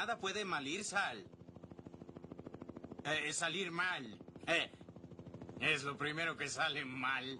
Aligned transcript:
nada 0.00 0.18
puede 0.18 0.46
mal 0.46 0.66
ir, 0.66 0.82
Sal. 0.82 1.22
Eh, 3.04 3.32
salir 3.34 3.70
mal. 3.70 4.18
Eh, 4.46 4.70
es 5.60 5.84
lo 5.84 5.98
primero 5.98 6.38
que 6.38 6.48
sale 6.48 6.86
mal. 6.86 7.38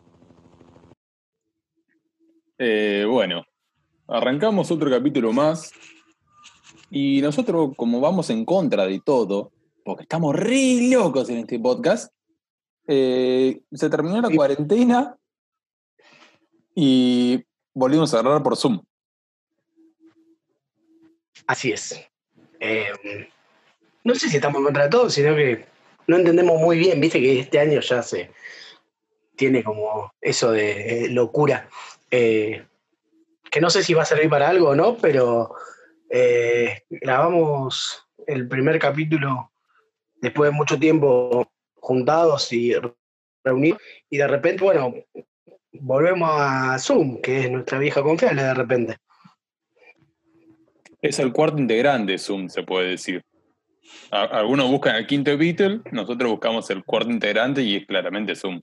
Eh, 2.58 3.06
bueno, 3.08 3.46
arrancamos 4.06 4.70
otro 4.70 4.90
capítulo 4.90 5.32
más. 5.32 5.72
Y 6.90 7.22
nosotros, 7.22 7.70
como 7.78 7.98
vamos 7.98 8.28
en 8.28 8.44
contra 8.44 8.84
de 8.84 9.00
todo, 9.00 9.52
porque 9.82 10.02
estamos 10.02 10.36
re 10.36 10.90
locos 10.90 11.30
en 11.30 11.38
este 11.38 11.58
podcast, 11.58 12.12
eh, 12.86 13.62
se 13.72 13.88
terminó 13.88 14.20
la 14.20 14.28
cuarentena 14.28 15.16
y 16.74 17.42
volvimos 17.72 18.12
a 18.12 18.18
grabar 18.18 18.42
por 18.42 18.54
Zoom. 18.54 18.82
Así 21.46 21.72
es. 21.72 22.09
Eh, 22.60 22.92
no 24.04 24.14
sé 24.14 24.28
si 24.28 24.36
estamos 24.36 24.58
en 24.58 24.64
contra 24.64 24.84
de 24.84 24.90
todo, 24.90 25.10
sino 25.10 25.34
que 25.34 25.64
no 26.06 26.16
entendemos 26.16 26.60
muy 26.60 26.78
bien, 26.78 27.00
viste 27.00 27.20
que 27.20 27.40
este 27.40 27.58
año 27.58 27.80
ya 27.80 28.02
se 28.02 28.30
tiene 29.36 29.64
como 29.64 30.12
eso 30.20 30.52
de 30.52 31.06
eh, 31.06 31.08
locura. 31.08 31.68
Eh, 32.10 32.64
que 33.50 33.60
no 33.60 33.70
sé 33.70 33.82
si 33.82 33.94
va 33.94 34.02
a 34.02 34.06
servir 34.06 34.28
para 34.28 34.48
algo 34.48 34.68
o 34.68 34.76
no, 34.76 34.96
pero 34.96 35.54
grabamos 36.88 38.04
el 38.26 38.48
primer 38.48 38.78
capítulo 38.78 39.52
después 40.20 40.50
de 40.50 40.56
mucho 40.56 40.78
tiempo 40.78 41.50
juntados 41.76 42.52
y 42.52 42.74
reunidos, 43.44 43.80
y 44.08 44.18
de 44.18 44.26
repente, 44.26 44.62
bueno, 44.62 44.94
volvemos 45.72 46.30
a 46.32 46.78
Zoom, 46.78 47.20
que 47.20 47.40
es 47.40 47.50
nuestra 47.50 47.78
vieja 47.78 48.02
confiable 48.02 48.42
de 48.42 48.54
repente. 48.54 48.96
Es 51.02 51.18
el 51.18 51.32
cuarto 51.32 51.58
integrante 51.58 52.18
Zoom, 52.18 52.48
se 52.48 52.62
puede 52.62 52.90
decir. 52.90 53.22
Algunos 54.10 54.68
buscan 54.68 54.96
el 54.96 55.06
quinto 55.06 55.36
Beatle, 55.36 55.80
nosotros 55.92 56.30
buscamos 56.30 56.68
el 56.70 56.84
cuarto 56.84 57.10
integrante 57.10 57.62
y 57.62 57.76
es 57.76 57.86
claramente 57.86 58.34
Zoom. 58.34 58.60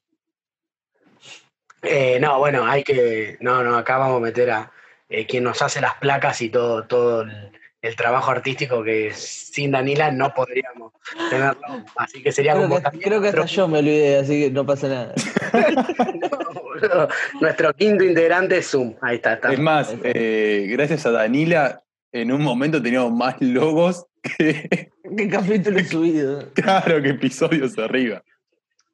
Eh, 1.81 2.19
no, 2.19 2.39
bueno, 2.39 2.65
hay 2.65 2.83
que. 2.83 3.37
No, 3.39 3.63
no, 3.63 3.77
acá 3.77 3.97
vamos 3.97 4.17
a 4.17 4.25
meter 4.25 4.51
a 4.51 4.71
eh, 5.09 5.25
quien 5.25 5.43
nos 5.43 5.61
hace 5.61 5.79
las 5.79 5.95
placas 5.95 6.41
y 6.41 6.49
todo, 6.49 6.85
todo 6.85 7.21
el, 7.21 7.51
el 7.81 7.95
trabajo 7.95 8.31
artístico 8.31 8.83
que 8.83 9.11
sin 9.13 9.71
Danila 9.71 10.11
no 10.11 10.33
podríamos 10.33 10.93
tenerlo. 11.29 11.83
Así 11.95 12.21
que 12.21 12.31
sería 12.31 12.53
Creo 12.53 12.63
como 12.63 12.77
que, 12.77 12.81
también 12.81 13.03
creo 13.03 13.21
que 13.21 13.27
hasta 13.29 13.45
yo 13.45 13.67
me 13.67 13.79
olvidé, 13.79 14.17
así 14.17 14.41
que 14.41 14.51
no 14.51 14.65
pasa 14.65 14.87
nada. 14.87 15.13
nuestro 17.41 17.73
quinto 17.73 18.03
integrante 18.03 18.57
es 18.57 18.69
Zoom. 18.69 18.95
Ahí 19.01 19.15
está, 19.17 19.33
está. 19.33 19.53
Es 19.53 19.59
más, 19.59 19.95
eh, 20.03 20.67
gracias 20.69 21.05
a 21.05 21.11
Danila, 21.11 21.83
en 22.21 22.31
un 22.31 22.41
momento 22.43 22.81
teníamos 22.81 23.11
más 23.13 23.35
logos 23.41 24.05
que, 24.21 24.89
¿Qué 25.17 25.29
capítulo 25.29 25.79
he 25.79 25.83
subido? 25.85 26.51
claro, 26.53 27.01
que 27.01 27.09
episodios 27.09 27.77
arriba. 27.77 28.21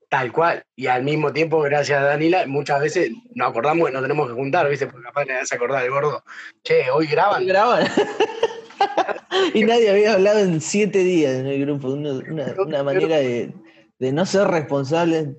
Tal 0.10 0.32
cual. 0.32 0.64
Y 0.76 0.86
al 0.88 1.02
mismo 1.04 1.34
tiempo, 1.34 1.60
gracias 1.62 2.00
a 2.00 2.04
Danila, 2.04 2.46
muchas 2.46 2.80
veces 2.82 3.10
nos 3.34 3.50
acordamos 3.50 3.88
que 3.88 3.94
nos 3.94 4.02
tenemos 4.04 4.28
que 4.28 4.34
juntar, 4.36 4.70
¿viste? 4.70 4.86
Porque 4.86 5.06
capaz 5.06 5.26
le 5.26 5.44
se 5.46 5.56
acordar 5.56 5.84
el 5.84 5.90
gordo. 5.90 6.24
Che, 6.64 6.92
hoy 6.92 7.08
graban. 7.08 7.48
Graban. 7.48 7.88
y 9.56 9.64
nadie 9.64 9.90
había 9.90 10.14
hablado 10.14 10.40
en 10.40 10.62
siete 10.62 11.00
días 11.00 11.34
en 11.34 11.48
el 11.48 11.60
grupo. 11.66 11.88
Una, 11.90 12.12
una- 12.14 12.54
una 12.64 12.84
manera 12.84 13.18
de, 13.18 13.54
de 13.98 14.12
no 14.12 14.24
ser 14.28 14.48
responsables. 14.50 15.30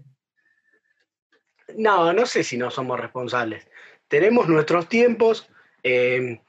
No, 1.76 2.12
no 2.12 2.26
sé 2.26 2.42
si 2.44 2.56
no 2.56 2.70
somos 2.70 2.98
responsables. 3.00 3.68
Tenemos 4.08 4.48
nuestros 4.48 4.88
tiempos. 4.88 5.48
eh, 5.82 6.40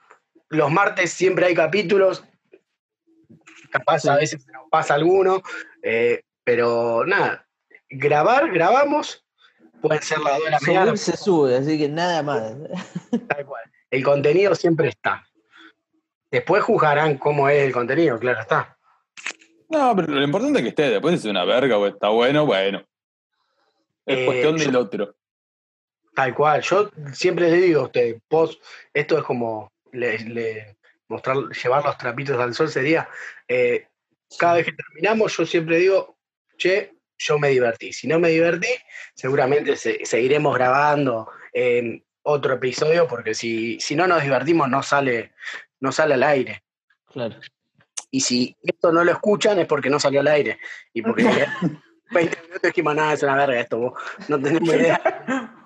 los 0.49 0.71
martes 0.71 1.11
siempre 1.11 1.45
hay 1.47 1.55
capítulos. 1.55 2.23
Capaz 3.71 4.05
a 4.05 4.15
veces 4.17 4.43
se 4.43 4.51
nos 4.51 4.69
pasa 4.69 4.93
alguno. 4.95 5.41
eh, 5.83 6.21
pero 6.43 7.03
nada, 7.05 7.47
grabar, 7.89 8.51
grabamos. 8.51 9.25
Pueden 9.81 10.01
ser 10.03 10.19
las 10.19 10.35
2 10.37 10.45
de 10.45 10.51
la 10.51 10.59
mañana. 10.61 10.97
Se 10.97 11.17
sube, 11.17 11.57
así 11.57 11.77
que 11.77 11.89
nada 11.89 12.21
más. 12.23 12.53
Tal 13.27 13.45
cual. 13.45 13.63
El 13.89 14.03
contenido 14.03 14.53
siempre 14.55 14.89
está. 14.89 15.25
Después 16.31 16.63
juzgarán 16.63 17.17
cómo 17.17 17.49
es 17.49 17.63
el 17.63 17.71
contenido, 17.71 18.19
claro 18.19 18.41
está. 18.41 18.77
No, 19.69 19.95
pero 19.95 20.07
lo 20.13 20.23
importante 20.23 20.59
es 20.59 20.63
que 20.63 20.69
esté. 20.69 20.89
Después 20.89 21.19
si 21.21 21.27
es 21.27 21.31
una 21.31 21.45
verga 21.45 21.77
o 21.77 21.87
está 21.87 22.09
bueno, 22.09 22.45
bueno. 22.45 22.83
Es 24.05 24.19
Eh, 24.19 24.25
cuestión 24.25 24.57
yo- 24.57 24.65
del 24.65 24.75
otro. 24.75 25.15
Tal 26.15 26.33
cual. 26.35 26.61
Yo 26.61 26.89
siempre 27.13 27.49
les 27.49 27.61
digo 27.61 27.81
a 27.81 27.85
ustedes, 27.85 28.21
vos, 28.29 28.59
esto 28.93 29.17
es 29.17 29.23
como 29.23 29.71
le, 29.95 30.19
le- 30.19 30.77
mostrar, 31.07 31.37
llevar 31.49 31.83
los 31.83 31.97
trapitos 31.97 32.39
al 32.39 32.53
sol 32.53 32.69
sería. 32.69 33.07
eh, 33.47 33.87
cada 34.39 34.55
vez 34.55 34.65
que 34.65 34.73
terminamos, 34.73 35.35
yo 35.37 35.45
siempre 35.45 35.77
digo, 35.77 36.17
che, 36.57 36.93
yo 37.17 37.37
me 37.39 37.49
divertí. 37.49 37.93
Si 37.93 38.07
no 38.07 38.19
me 38.19 38.29
divertí, 38.29 38.67
seguramente 39.13 39.75
se- 39.77 40.05
seguiremos 40.05 40.55
grabando 40.55 41.29
en 41.53 42.03
otro 42.23 42.55
episodio, 42.55 43.07
porque 43.07 43.33
si, 43.35 43.79
si 43.79 43.95
no 43.95 44.07
nos 44.07 44.23
divertimos, 44.23 44.67
no 44.67 44.81
sale, 44.83 45.33
no 45.79 45.91
sale 45.91 46.15
al 46.15 46.23
aire. 46.23 46.63
Claro. 47.11 47.35
Y 48.11 48.21
si 48.21 48.55
esto 48.63 48.91
no 48.91 49.03
lo 49.03 49.11
escuchan, 49.11 49.59
es 49.59 49.67
porque 49.67 49.89
no 49.89 49.99
salió 49.99 50.21
al 50.21 50.27
aire. 50.27 50.57
Y 50.93 51.01
porque 51.03 51.23
20 52.11 52.41
minutos 52.41 52.61
dijimos, 52.63 52.95
nada, 52.95 53.13
es 53.13 53.23
una 53.23 53.35
verga 53.35 53.59
esto, 53.59 53.77
vos 53.77 53.93
no 54.27 54.41
tenemos 54.41 54.73
idea. 54.73 55.01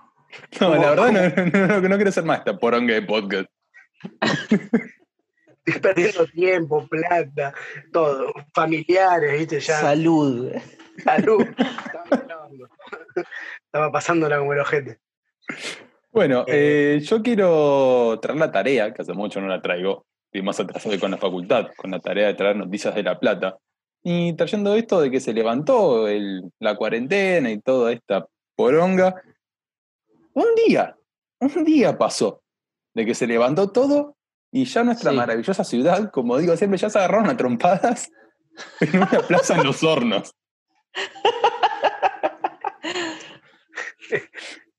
No, 0.62 0.75
la 0.75 0.94
¿Cómo- 0.95 1.06
verdad 1.07 1.12
no, 1.51 1.59
no, 1.68 1.68
no- 1.81 1.89
no 1.89 1.95
quiero 1.95 2.09
hacer 2.09 2.23
más 2.23 2.38
esta 2.39 2.56
poronga 2.56 2.94
de 2.94 3.01
podcast. 3.01 3.50
Estoy 5.65 5.81
perdiendo 5.81 6.25
tiempo, 6.27 6.87
plata, 6.87 7.53
todo. 7.91 8.33
Familiares, 8.53 9.37
¿viste? 9.39 9.59
Ya. 9.59 9.79
Salud. 9.81 10.51
Salud. 11.03 11.45
Estaba, 13.65 13.91
pasándola 13.91 14.39
como 14.39 14.53
el 14.53 14.59
ojete. 14.59 14.99
Bueno, 16.11 16.43
Eh, 16.47 16.95
eh, 16.97 16.99
yo 17.01 17.21
quiero 17.21 18.17
traer 18.21 18.39
la 18.39 18.51
tarea, 18.51 18.93
que 18.93 19.01
hace 19.03 19.13
mucho 19.13 19.39
no 19.41 19.47
la 19.47 19.61
traigo, 19.61 20.05
y 20.31 20.41
más 20.41 20.59
atrasado 20.59 20.99
con 20.99 21.11
la 21.11 21.17
facultad, 21.17 21.67
con 21.77 21.91
la 21.91 21.99
tarea 21.99 22.27
de 22.27 22.33
traer 22.33 22.55
noticias 22.55 22.95
de 22.95 23.03
La 23.03 23.19
Plata. 23.19 23.57
Y 24.01 24.33
trayendo 24.33 24.73
esto 24.75 25.01
de 25.01 25.11
que 25.11 25.19
se 25.19 25.33
levantó 25.33 26.07
el- 26.07 26.51
la 26.59 26.75
cuarentena 26.75 27.51
y 27.51 27.59
toda 27.59 27.91
esta 27.91 28.25
poronga, 28.55 29.21
un 30.33 30.47
día, 30.67 30.95
un 31.41 31.63
día 31.63 31.97
pasó 31.97 32.41
de 32.94 33.05
que 33.05 33.16
se 33.16 33.27
levantó 33.27 33.72
todo 33.72 34.17
y 34.51 34.66
ya 34.66 34.83
nuestra 34.83 35.11
Sí. 35.11 35.17
maravillosa 35.17 35.63
ciudad, 35.63 36.11
como 36.11 36.38
digo 36.38 36.55
siempre, 36.57 36.79
ya 36.79 36.89
se 36.89 36.97
agarraron 36.97 37.29
a 37.29 37.38
trompadas 37.38 38.09
en 38.81 38.97
una 38.97 39.22
plaza 39.27 39.55
en 39.55 39.63
los 39.63 39.83
hornos. 39.83 40.33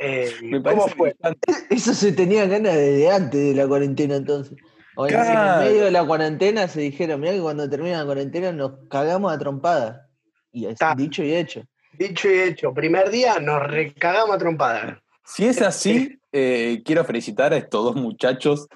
Eh, 0.02 0.32
Me 0.42 0.62
¿Cómo 0.62 0.88
fue? 0.88 1.14
Eso 1.70 1.92
se 1.92 2.12
tenía 2.12 2.46
ganas 2.46 2.74
desde 2.74 3.10
antes 3.10 3.38
de 3.38 3.54
la 3.54 3.68
cuarentena 3.68 4.16
entonces. 4.16 4.56
O 4.96 5.06
en, 5.06 5.14
el 5.14 5.58
medio 5.58 5.84
de 5.84 5.90
la 5.90 6.06
cuarentena 6.06 6.68
se 6.68 6.80
dijeron, 6.80 7.20
mira 7.20 7.34
que 7.34 7.40
cuando 7.40 7.68
termine 7.68 7.96
la 7.96 8.06
cuarentena 8.06 8.50
nos 8.50 8.88
cagamos 8.88 9.30
a 9.30 9.38
trompada. 9.38 10.08
Y 10.52 10.66
es 10.66 10.78
dicho 10.96 11.22
y 11.22 11.34
hecho. 11.34 11.62
Dicho 11.92 12.30
y 12.30 12.40
hecho, 12.40 12.72
primer 12.72 13.10
día 13.10 13.38
nos 13.40 13.62
recagamos 13.62 14.36
a 14.36 14.38
trompada. 14.38 15.02
Si 15.24 15.46
es 15.46 15.60
así, 15.60 16.18
eh, 16.32 16.82
quiero 16.84 17.04
felicitar 17.04 17.52
a 17.52 17.56
estos 17.56 17.84
dos 17.84 17.96
muchachos 17.96 18.68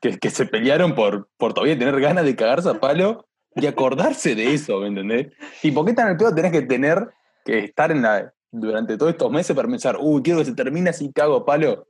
que, 0.00 0.18
que 0.18 0.30
se 0.30 0.46
pelearon 0.46 0.94
por, 0.94 1.28
por 1.36 1.52
todavía 1.54 1.78
tener 1.78 2.00
ganas 2.00 2.24
de 2.24 2.36
cagarse 2.36 2.68
a 2.68 2.74
palo 2.80 3.26
y 3.56 3.66
acordarse 3.66 4.34
de 4.34 4.52
eso, 4.54 4.80
¿me 4.80 4.88
entendés? 4.88 5.28
¿Y 5.62 5.70
por 5.70 5.84
qué 5.86 5.92
tan 5.92 6.08
al 6.08 6.16
pedo 6.16 6.34
tenés 6.34 6.52
que 6.52 6.62
tener 6.62 7.08
que 7.44 7.58
estar 7.60 7.90
en 7.92 8.02
la, 8.02 8.32
durante 8.50 8.96
todos 8.96 9.12
estos 9.12 9.30
meses 9.30 9.54
para 9.54 9.68
pensar, 9.68 9.96
uy, 10.00 10.22
quiero 10.22 10.40
que 10.40 10.46
se 10.46 10.54
termine 10.54 10.90
así 10.90 11.12
cago 11.12 11.36
a 11.36 11.44
palo 11.44 11.86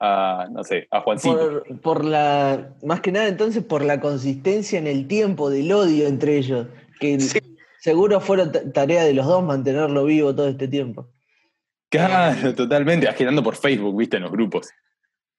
a, 0.00 0.46
no 0.50 0.62
sé, 0.64 0.86
a 0.90 1.00
Juancito? 1.00 1.36
Por, 1.66 1.80
por 1.80 2.04
la, 2.04 2.74
más 2.82 3.00
que 3.00 3.12
nada 3.12 3.26
entonces 3.28 3.62
por 3.64 3.84
la 3.84 4.00
consistencia 4.00 4.78
en 4.78 4.86
el 4.86 5.06
tiempo 5.08 5.50
del 5.50 5.72
odio 5.72 6.06
entre 6.06 6.36
ellos. 6.36 6.66
Que 7.00 7.18
Sí. 7.20 7.38
seguro 7.80 8.20
fueron 8.20 8.52
ta- 8.52 8.70
tarea 8.72 9.04
de 9.04 9.14
los 9.14 9.26
dos 9.26 9.42
mantenerlo 9.42 10.04
vivo 10.04 10.34
todo 10.34 10.48
este 10.48 10.68
tiempo. 10.68 11.08
Claro, 11.94 12.54
totalmente, 12.56 13.08
agitando 13.08 13.40
por 13.40 13.54
Facebook, 13.54 13.96
viste, 13.96 14.16
en 14.16 14.24
los 14.24 14.32
grupos. 14.32 14.68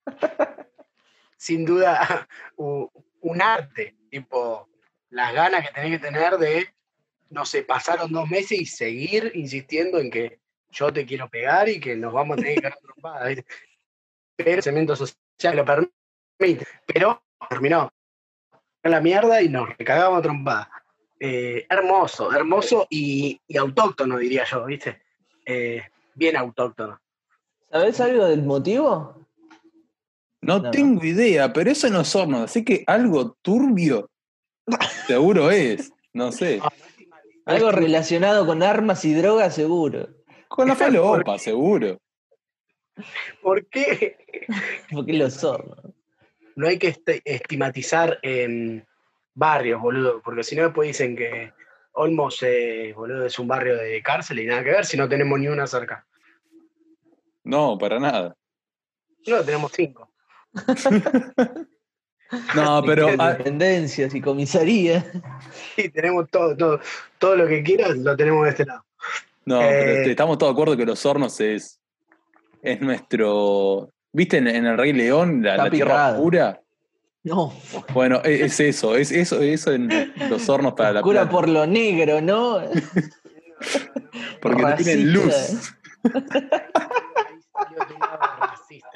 Sin 1.37 1.65
duda, 1.65 2.27
un 2.57 3.41
arte. 3.41 3.95
Tipo, 4.09 4.69
las 5.09 5.33
ganas 5.33 5.67
que 5.67 5.73
tenés 5.73 5.99
que 5.99 6.07
tener 6.07 6.37
de, 6.37 6.69
no 7.29 7.45
sé, 7.45 7.63
pasaron 7.63 8.09
dos 8.13 8.29
meses 8.29 8.61
y 8.61 8.65
seguir 8.65 9.33
insistiendo 9.35 9.99
en 9.99 10.09
que 10.09 10.39
yo 10.71 10.93
te 10.93 11.05
quiero 11.05 11.29
pegar 11.29 11.67
y 11.67 11.81
que 11.81 11.97
nos 11.97 12.13
vamos 12.13 12.37
a 12.37 12.41
tener 12.41 12.61
que 12.61 12.67
a 12.67 12.71
trompadas. 12.71 13.43
Pero 14.37 14.51
el 14.51 14.63
cemento 14.63 14.95
social 14.95 15.57
lo 15.57 15.65
permite. 15.65 16.65
Pero 16.85 17.21
terminó. 17.49 17.91
La 18.83 19.01
mierda 19.01 19.41
y 19.41 19.49
nos 19.49 19.75
recagamos 19.77 20.21
trompadas. 20.21 20.69
Eh, 21.19 21.65
hermoso, 21.69 22.31
hermoso 22.31 22.87
y, 22.89 23.41
y 23.45 23.57
autóctono, 23.57 24.17
diría 24.17 24.45
yo, 24.45 24.65
¿viste? 24.65 25.01
Eh, 25.45 25.81
bien 26.15 26.35
autóctono. 26.37 26.99
¿Sabés 27.71 27.99
algo 28.01 28.25
del 28.25 28.43
motivo? 28.43 29.27
No, 30.41 30.57
No, 30.57 30.63
no. 30.63 30.71
tengo 30.71 31.03
idea, 31.05 31.51
pero 31.53 31.71
eso 31.71 31.89
no 31.89 32.01
es 32.01 32.15
horno, 32.15 32.43
así 32.43 32.63
que 32.63 32.83
algo 32.87 33.35
turbio 33.41 34.09
Seguro 35.07 35.51
es. 35.51 35.91
No 36.13 36.31
sé. 36.31 36.59
Algo 37.45 37.71
relacionado 37.71 38.45
con 38.47 38.63
armas 38.63 39.05
y 39.05 39.13
drogas, 39.13 39.53
seguro. 39.53 40.07
Con 40.47 40.67
la 40.67 40.75
falopa, 40.75 41.37
seguro. 41.37 41.99
¿Por 43.41 43.65
qué 43.67 44.17
Porque 44.91 45.13
los 45.13 45.43
hornos. 45.43 45.77
no 46.55 46.67
hay 46.67 46.79
que 46.79 46.95
estigmatizar 47.25 48.17
en 48.23 48.87
barrios, 49.35 49.81
boludo? 49.81 50.21
Porque 50.23 50.43
si 50.43 50.55
no 50.55 50.63
después 50.63 50.87
dicen 50.87 51.15
que 51.15 51.53
Olmos, 51.95 52.41
eh, 52.43 52.93
boludo, 52.95 53.25
es 53.25 53.39
un 53.39 53.47
barrio 53.47 53.77
de 53.77 54.01
cárcel 54.01 54.39
y 54.39 54.45
nada 54.45 54.63
que 54.63 54.71
ver 54.71 54.85
si 54.85 54.97
no 54.97 55.07
tenemos 55.07 55.39
ni 55.39 55.47
una 55.47 55.65
cerca. 55.67 56.05
No, 57.43 57.77
para 57.77 57.99
nada. 57.99 58.35
No, 59.27 59.43
tenemos 59.43 59.71
cinco. 59.73 60.11
No, 62.55 62.81
pero 62.83 63.05
Dependencias 63.15 64.13
y 64.15 64.19
comisaría. 64.19 65.05
Sí, 65.75 65.89
tenemos 65.89 66.27
todo, 66.29 66.57
todo, 66.57 66.79
todo 67.19 67.35
lo 67.35 67.47
que 67.47 67.61
quieras 67.63 67.97
lo 67.97 68.15
tenemos 68.17 68.43
de 68.45 68.49
este 68.49 68.65
lado. 68.65 68.83
no, 69.45 69.59
pero 69.59 69.71
Eh. 69.71 69.97
este, 69.99 70.11
estamos 70.11 70.37
todos 70.39 70.51
de 70.51 70.53
acuerdo 70.53 70.75
que 70.75 70.85
los 70.87 71.05
hornos 71.05 71.39
es, 71.39 71.79
es 72.63 72.81
nuestro. 72.81 73.91
¿Viste 74.11 74.37
en, 74.37 74.47
en 74.47 74.65
el 74.65 74.77
Rey 74.77 74.91
León, 74.91 75.43
la, 75.43 75.55
la 75.55 75.69
tierra 75.69 76.13
oscura? 76.13 76.59
No, 77.25 77.51
Bueno, 77.91 78.21
e- 78.23 78.45
es, 78.45 78.59
eso, 78.59 78.95
es 78.95 79.11
eso, 79.11 79.41
eso 79.41 79.73
en 79.73 79.89
los 80.29 80.47
hornos 80.47 80.73
para 80.73 80.93
la 80.93 81.01
cura 81.01 81.21
plata, 81.21 81.31
por 81.31 81.49
lo 81.49 81.65
negro, 81.65 82.21
¿no? 82.21 82.61
porque 84.41 84.61
no 84.61 84.75
tienen 84.75 85.11
luz. 85.11 85.33
Ahí 86.03 86.11
salió 87.51 87.87
tu 87.87 87.99
lado 87.99 88.19
racista. 88.41 88.87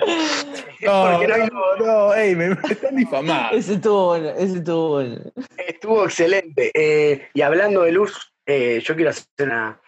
No, 0.86 1.18
Porque 1.18 1.28
no 1.28 1.38
no, 1.48 1.76
no, 1.78 2.14
ey, 2.14 2.36
me, 2.36 2.50
me 2.50 2.56
están 2.70 2.96
difamando. 2.96 3.58
Ese 3.58 3.74
estuvo 3.74 4.10
bueno, 4.10 4.30
ese 4.30 4.58
estuvo 4.58 4.90
bueno. 4.90 5.22
Estuvo 5.58 6.06
excelente. 6.06 6.72
Eh, 6.76 7.30
y 7.34 7.42
hablando 7.42 7.82
de 7.82 7.92
luz, 7.94 8.32
eh, 8.46 8.80
yo 8.84 8.96
quiero 8.96 9.10
hacer 9.10 9.26
una 9.40 9.82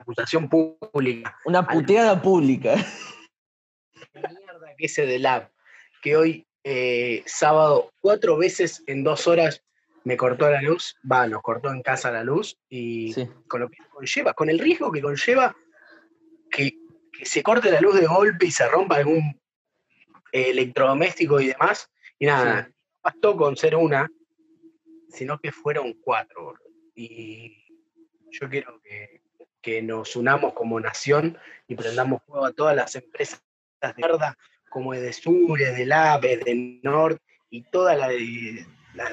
acusación 0.00 0.50
pública. 0.50 1.34
Una 1.46 1.66
puteada 1.66 2.20
pública. 2.20 2.74
¿Qué 4.12 4.20
mierda 4.20 4.74
que 4.76 4.84
ese 4.84 5.06
de 5.06 5.18
Lab? 5.18 5.50
Que 6.02 6.16
hoy, 6.16 6.47
eh, 6.64 7.22
sábado, 7.26 7.92
cuatro 8.00 8.36
veces 8.36 8.82
en 8.86 9.04
dos 9.04 9.26
horas 9.26 9.62
me 10.04 10.16
cortó 10.16 10.50
la 10.50 10.62
luz. 10.62 10.96
Va, 11.10 11.26
nos 11.26 11.42
cortó 11.42 11.70
en 11.70 11.82
casa 11.82 12.10
la 12.10 12.24
luz 12.24 12.58
y 12.68 13.12
Sí. 13.12 13.28
con 13.46 13.60
lo 13.60 13.68
que 13.68 13.78
conlleva, 13.90 14.32
con 14.34 14.48
el 14.50 14.58
riesgo 14.58 14.90
que 14.92 15.02
conlleva 15.02 15.56
que, 16.50 16.78
que 17.12 17.26
se 17.26 17.42
corte 17.42 17.70
la 17.70 17.80
luz 17.80 17.98
de 18.00 18.06
golpe 18.06 18.46
y 18.46 18.50
se 18.50 18.66
rompa 18.68 18.96
algún 18.96 19.40
eh, 20.32 20.50
electrodoméstico 20.50 21.40
y 21.40 21.48
demás. 21.48 21.90
Y 22.18 22.26
nada, 22.26 22.64
Sí. 22.64 22.70
no 22.70 22.74
bastó 23.02 23.36
con 23.36 23.56
ser 23.56 23.76
una, 23.76 24.10
sino 25.10 25.38
que 25.38 25.52
fueron 25.52 25.94
cuatro. 26.02 26.54
Y 26.94 27.64
yo 28.30 28.48
quiero 28.48 28.80
que, 28.82 29.22
que 29.60 29.82
nos 29.82 30.16
unamos 30.16 30.52
como 30.54 30.80
nación 30.80 31.38
y 31.66 31.74
prendamos 31.74 32.22
fuego 32.24 32.44
a 32.46 32.52
todas 32.52 32.74
las 32.76 32.94
empresas 32.94 33.42
de 33.80 33.94
mierda, 33.96 34.36
como 34.68 34.94
Edesur, 34.94 35.60
Edelab, 35.60 36.24
Edenord 36.24 37.18
y 37.50 37.62
todas 37.70 37.98
las 37.98 38.08
de. 38.10 38.66
la- 38.94 39.12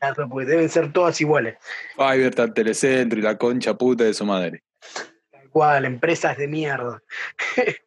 las- 0.00 0.16
porque 0.28 0.46
deben 0.46 0.68
ser 0.68 0.92
todas 0.92 1.20
iguales. 1.20 1.56
Fiverr, 1.96 2.28
está 2.30 2.42
el 2.44 2.52
Telecentro 2.54 3.18
y 3.18 3.22
la 3.22 3.38
concha 3.38 3.74
puta 3.74 4.04
de 4.04 4.12
su 4.14 4.24
madre. 4.26 4.62
Tal 5.30 5.48
cual, 5.50 5.84
empresas 5.86 6.36
de 6.36 6.48
mierda. 6.48 7.02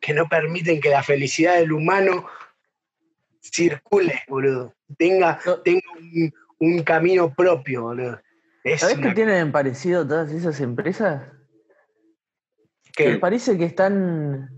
que 0.00 0.12
no 0.14 0.28
permiten 0.28 0.80
que 0.80 0.90
la 0.90 1.02
felicidad 1.02 1.56
del 1.56 1.72
humano 1.72 2.26
circule, 3.40 4.22
boludo. 4.28 4.74
Tenga, 4.98 5.38
No. 5.46 5.60
tenga 5.60 5.82
un, 5.98 6.32
un 6.58 6.82
camino 6.82 7.32
propio, 7.34 7.82
boludo. 7.82 8.20
Es 8.64 8.80
¿Sabés 8.80 8.98
una- 8.98 9.08
qué 9.10 9.14
tienen 9.14 9.52
parecido 9.52 10.06
todas 10.06 10.32
esas 10.32 10.60
empresas? 10.60 11.30
Que 12.96 13.16
parece 13.18 13.56
que 13.58 13.66
están. 13.66 14.48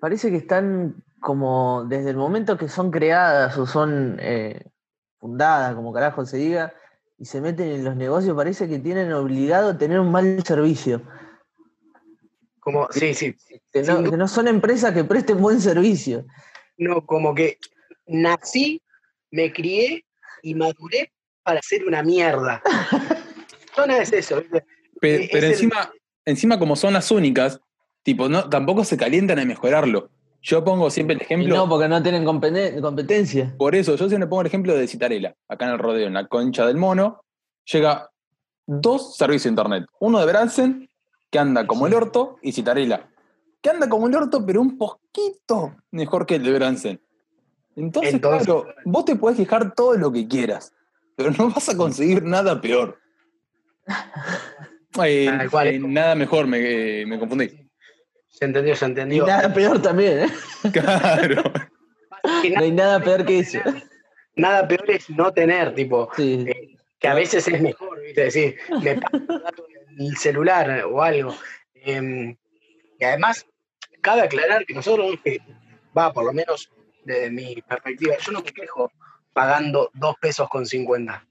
Parece 0.00 0.30
que 0.30 0.36
están 0.36 1.02
como 1.20 1.84
desde 1.88 2.10
el 2.10 2.16
momento 2.16 2.56
que 2.56 2.68
son 2.68 2.90
creadas 2.90 3.56
o 3.58 3.66
son 3.66 4.16
eh, 4.20 4.62
fundadas, 5.18 5.74
como 5.74 5.92
carajo 5.92 6.24
se 6.24 6.36
diga, 6.36 6.72
y 7.18 7.24
se 7.24 7.40
meten 7.40 7.68
en 7.68 7.84
los 7.84 7.96
negocios, 7.96 8.36
parece 8.36 8.68
que 8.68 8.78
tienen 8.78 9.12
obligado 9.12 9.70
a 9.70 9.78
tener 9.78 9.98
un 9.98 10.12
mal 10.12 10.42
servicio. 10.44 11.02
como, 12.60 12.86
sí, 12.92 13.14
sí. 13.14 13.34
Que 13.72 13.82
no, 13.82 14.02
que 14.04 14.16
no 14.16 14.28
son 14.28 14.46
empresas 14.46 14.92
que 14.94 15.02
presten 15.04 15.40
buen 15.40 15.60
servicio. 15.60 16.24
No, 16.76 17.04
como 17.04 17.34
que 17.34 17.58
nací, 18.06 18.80
me 19.32 19.52
crié 19.52 20.04
y 20.42 20.54
maduré 20.54 21.12
para 21.42 21.60
ser 21.62 21.84
una 21.84 22.02
mierda. 22.02 22.62
Zona 23.74 23.98
es 23.98 24.12
eso, 24.12 24.42
pero 25.00 25.22
el- 25.24 25.44
encima, 25.44 25.90
encima, 26.24 26.58
como 26.58 26.76
son 26.76 26.92
las 26.92 27.10
únicas, 27.10 27.60
tipo, 28.08 28.26
no, 28.26 28.48
tampoco 28.48 28.84
se 28.84 28.96
calientan 28.96 29.38
a 29.38 29.44
mejorarlo. 29.44 30.08
Yo 30.40 30.64
pongo 30.64 30.88
siempre 30.88 31.16
el 31.16 31.20
Y 31.20 31.24
ejemplo. 31.24 31.54
no, 31.56 31.68
porque 31.68 31.88
no 31.88 32.02
tienen 32.02 32.24
competen- 32.24 32.80
competencia. 32.80 33.54
Por 33.58 33.74
eso, 33.74 33.96
yo 33.96 34.08
siempre 34.08 34.26
pongo 34.26 34.40
el 34.40 34.46
ejemplo 34.46 34.74
de 34.74 34.88
Citarela, 34.88 35.34
acá 35.46 35.66
en 35.66 35.72
el 35.72 35.78
rodeo, 35.78 36.06
en 36.06 36.14
la 36.14 36.26
concha 36.26 36.64
del 36.66 36.78
mono, 36.78 37.22
llega 37.70 38.08
dos 38.66 39.14
servicios 39.16 39.44
de 39.44 39.48
internet. 39.50 39.84
Uno 40.00 40.20
de 40.20 40.24
Bransen, 40.26 40.88
que 41.30 41.38
anda 41.38 41.66
como 41.66 41.86
el 41.86 41.92
orto, 41.92 42.38
y 42.40 42.52
Citarela, 42.52 43.10
que 43.60 43.68
anda 43.68 43.90
como 43.90 44.06
el 44.06 44.14
orto, 44.14 44.46
pero 44.46 44.62
un 44.62 44.78
poquito 44.78 45.76
mejor 45.90 46.24
que 46.24 46.36
el 46.36 46.44
de 46.44 46.52
Bransen. 46.52 47.00
Entonces, 47.76 48.14
Entonces- 48.14 48.46
claro, 48.46 48.64
vos 48.86 49.04
te 49.04 49.16
podés 49.16 49.36
quejar 49.36 49.74
todo 49.74 49.98
lo 49.98 50.10
que 50.10 50.26
quieras, 50.26 50.72
pero 51.14 51.30
no 51.32 51.50
vas 51.50 51.68
a 51.68 51.76
conseguir 51.76 52.22
nada 52.22 52.58
peor. 52.58 52.96
Eh, 55.04 55.26
eh, 55.26 55.78
nada 55.78 56.14
mejor, 56.16 56.46
me, 56.48 57.04
me 57.06 57.18
confundí. 57.20 57.67
Se 58.38 58.44
entendió, 58.44 58.76
se 58.76 58.84
Y 58.84 58.88
entendió. 58.88 59.26
nada 59.26 59.52
peor 59.52 59.82
también, 59.82 60.20
¿eh? 60.20 60.28
Claro. 60.72 61.42
No 62.22 62.60
hay 62.60 62.70
nada 62.72 63.00
peor 63.02 63.24
que 63.24 63.40
eso. 63.40 63.58
Nada 64.36 64.68
peor 64.68 64.88
es 64.90 65.10
no 65.10 65.32
tener, 65.32 65.74
tipo, 65.74 66.08
Sí. 66.16 66.44
eh, 66.46 66.76
que 67.00 67.08
a 67.08 67.14
veces 67.14 67.48
es 67.48 67.60
mejor, 67.60 68.00
¿viste? 68.02 68.22
Decir, 68.24 68.56
me 68.82 68.96
paso 68.96 69.16
un 69.16 69.28
rato 69.42 69.66
en 69.96 70.06
el 70.06 70.16
celular 70.16 70.84
o 70.84 71.02
algo. 71.02 71.34
Em, 71.74 72.36
y 73.00 73.04
además, 73.04 73.44
cabe 74.00 74.22
aclarar 74.22 74.64
que 74.66 74.74
nosotros, 74.74 75.16
que 75.24 75.38
va, 75.96 76.12
por 76.12 76.24
lo 76.24 76.32
menos 76.32 76.70
desde 77.04 77.30
mi 77.30 77.56
perspectiva, 77.62 78.14
yo 78.18 78.32
no 78.32 78.42
me 78.42 78.52
quejo 78.52 78.92
pagando 79.32 79.90
dos 79.94 80.16
pesos 80.20 80.48
con 80.48 80.66
50. 80.66 81.24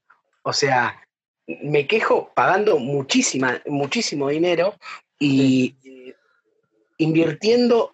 O 0.44 0.52
sea, 0.54 1.02
me 1.48 1.86
quejo 1.88 2.32
pagando 2.34 2.80
muchísima, 2.80 3.62
muchísimo 3.66 4.30
dinero 4.30 4.76
y 5.20 5.76
invirtiendo 6.98 7.94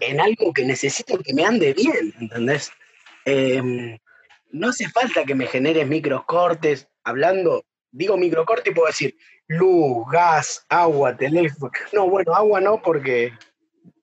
en 0.00 0.20
algo 0.20 0.52
que 0.52 0.64
necesito 0.64 1.18
que 1.18 1.34
me 1.34 1.44
ande 1.44 1.72
bien, 1.72 2.12
¿entendés? 2.20 2.70
Em, 3.24 3.98
no 4.52 4.68
hace 4.68 4.88
falta 4.88 5.24
que 5.24 5.34
me 5.34 5.46
generes 5.46 5.86
microcortes, 5.86 6.88
hablando, 7.04 7.64
digo 7.90 8.16
microcorte 8.16 8.70
y 8.70 8.74
puedo 8.74 8.88
decir 8.88 9.16
luz, 9.48 10.04
gas, 10.10 10.64
agua, 10.68 11.16
teléfono. 11.16 11.70
No, 11.92 12.08
bueno, 12.08 12.34
agua 12.34 12.60
no, 12.60 12.82
porque 12.82 13.32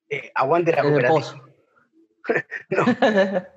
eh, 0.10 0.32
aguante 0.36 0.72
la 0.72 0.82
cooperativa. 0.82 1.42
No, 2.70 2.86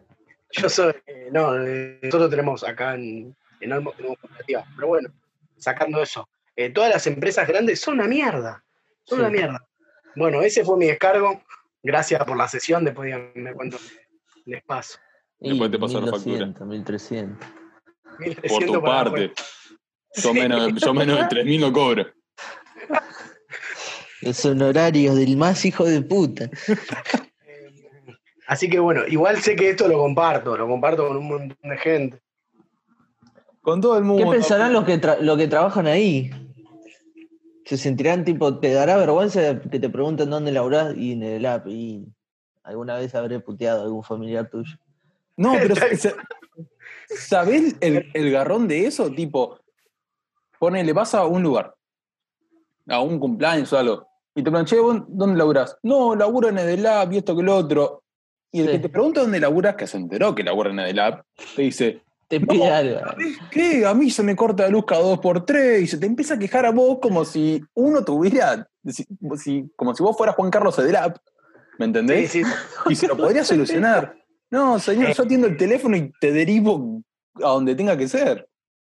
yo 0.51 0.69
soy, 0.69 0.93
eh, 1.07 1.29
no, 1.31 1.53
nosotros 1.57 2.31
tenemos 2.31 2.65
acá 2.65 2.95
en, 2.97 3.37
en 3.61 3.73
Olmo 3.73 3.93
tenemos 3.93 4.19
cooperativa. 4.19 4.65
Pero 4.75 4.89
bueno, 4.89 5.09
sacando 5.57 6.03
eso, 6.03 6.29
eh, 6.57 6.71
todas 6.71 6.91
las 6.91 7.07
empresas 7.07 7.47
grandes 7.47 7.81
son 7.81 7.95
una 7.95 8.09
mierda, 8.09 8.65
son 9.05 9.19
Sí. 9.19 9.21
una 9.25 9.31
mierda. 9.31 9.67
Bueno, 10.17 10.43
ese 10.43 10.65
fue 10.65 10.77
mi 10.79 10.87
descargo. 10.87 11.41
Gracias 11.83 12.25
por 12.25 12.37
la 12.37 12.49
sesión, 12.49 12.85
después 12.85 13.11
ya 13.11 13.19
me 13.35 13.53
cuento 13.55 13.77
les 14.47 14.63
paso. 14.65 14.99
Y 15.39 15.51
Después 15.51 15.71
te 15.71 15.79
paso 15.79 16.01
la 16.01 16.11
factura. 16.13 16.47
1200, 16.47 16.67
1300. 16.67 17.49
Por 17.49 18.21
1300 18.27 18.67
tu 18.73 18.83
para 18.83 19.05
parte. 19.05 19.33
Yo 20.15 20.35
menos, 20.35 20.73
yo 20.75 20.95
menos 20.95 21.19
de 21.19 21.25
3.000 21.25 21.61
no 21.61 21.73
cobro. 21.73 22.07
Los 24.23 24.45
honorarios 24.45 25.15
del 25.17 25.37
más 25.37 25.65
hijo 25.65 25.85
de 25.85 26.01
puta. 26.03 26.49
Así 28.47 28.71
que 28.71 28.79
bueno, 28.79 29.03
igual 29.07 29.43
sé 29.43 29.57
que 29.57 29.71
esto 29.71 29.87
lo 29.89 29.99
comparto, 29.99 30.57
lo 30.57 30.67
comparto 30.67 31.07
con 31.09 31.17
un 31.19 31.29
montón 31.29 31.71
de 31.71 31.77
gente. 31.79 32.21
Con 33.61 33.81
todo 33.81 33.99
el 33.99 34.05
mundo. 34.05 34.25
¿Qué 34.25 34.31
pensarán 34.31 34.73
los 34.73 34.85
que, 34.85 35.01
tra- 35.01 35.19
los 35.21 35.37
que 35.37 35.49
trabajan 35.49 35.87
ahí? 35.87 36.31
Se 37.67 37.77
sentirán 37.77 38.25
tipo, 38.25 38.59
te 38.61 38.73
dará 38.73 38.97
vergüenza 38.97 39.61
que 39.61 39.79
te 39.81 39.91
pregunten 39.91 40.31
dónde 40.31 40.53
laburás 40.53 40.97
y 40.97 41.13
en 41.13 41.23
el 41.25 41.45
app. 41.47 41.67
Y 41.67 42.07
alguna 42.63 42.97
vez 42.97 43.15
habré 43.15 43.41
puteado 43.41 43.81
a 43.81 43.85
algún 43.85 44.05
familiar 44.05 44.49
tuyo. 44.49 44.77
No, 45.37 45.53
pero 45.61 45.75
sa- 45.75 46.15
¿sabés 47.09 47.77
el, 47.81 48.09
el 48.15 48.31
garrón 48.31 48.69
de 48.69 48.87
eso? 48.87 49.11
Tipo, 49.11 49.59
ponele, 50.59 50.93
vas 50.93 51.15
a 51.15 51.27
un 51.27 51.43
lugar, 51.43 51.75
a 52.89 53.01
un 53.01 53.19
cumpleaños 53.19 53.73
o 53.73 53.79
algo, 53.79 54.07
y 54.35 54.43
te 54.43 54.51
preguntan, 54.51 54.67
che, 54.67 54.79
¿vos 54.81 55.03
¿dónde 55.09 55.37
laburás? 55.37 55.77
No, 55.83 56.15
laburo 56.15 56.49
en 56.49 56.59
Edelab 56.59 57.13
y 57.13 57.19
esto 57.19 57.37
que 57.37 57.43
lo 57.43 57.57
otro. 57.57 58.03
Y 58.53 58.61
el 58.61 58.67
Sí. 58.67 58.73
que 58.73 58.79
te 58.79 58.89
pregunta 58.89 59.21
dónde 59.23 59.41
laburas, 59.41 59.75
que 59.75 59.87
se 59.89 59.97
enteró 59.97 60.35
que 60.35 60.45
labura 60.45 60.71
en 60.71 60.79
Edelab, 60.79 61.25
te 61.57 61.63
dice, 61.63 62.03
te 62.29 62.41
pide 62.41 62.69
algo. 62.71 62.99
¿Sabés 63.01 63.37
qué? 63.51 63.87
A 63.87 63.95
mí 63.95 64.11
se 64.11 64.23
me 64.23 64.35
corta 64.37 64.65
la 64.65 64.69
luz 64.71 64.85
cada 64.87 65.03
dos 65.03 65.19
por 65.21 65.45
tres 65.45 65.83
y 65.83 65.87
se 65.87 65.99
te 65.99 66.07
empieza 66.07 66.35
a 66.35 66.39
quejar 66.39 66.67
a 66.67 66.71
vos 66.71 66.99
como 67.01 67.25
si 67.25 67.63
uno 67.75 68.05
tuviera, 68.05 68.69
si- 68.87 69.07
como 69.77 69.95
si 69.95 70.03
vos 70.03 70.17
fueras 70.17 70.35
Juan 70.37 70.51
Carlos 70.51 70.79
Edelap, 70.79 71.17
¿me 71.79 71.87
entendés? 71.87 72.31
Sí, 72.31 72.43
sí. 72.45 72.51
Y 72.89 72.95
se 72.97 73.07
lo 73.07 73.17
podría 73.17 73.45
solucionar. 73.45 74.17
No, 74.51 74.79
señor, 74.79 75.13
yo 75.15 75.23
atiendo 75.25 75.47
el 75.47 75.57
teléfono 75.57 75.97
y 75.97 76.13
te 76.21 76.33
derivo 76.33 77.03
a 77.37 77.49
donde 77.49 77.75
tenga 77.75 77.97
que 77.97 78.09
ser. 78.09 78.49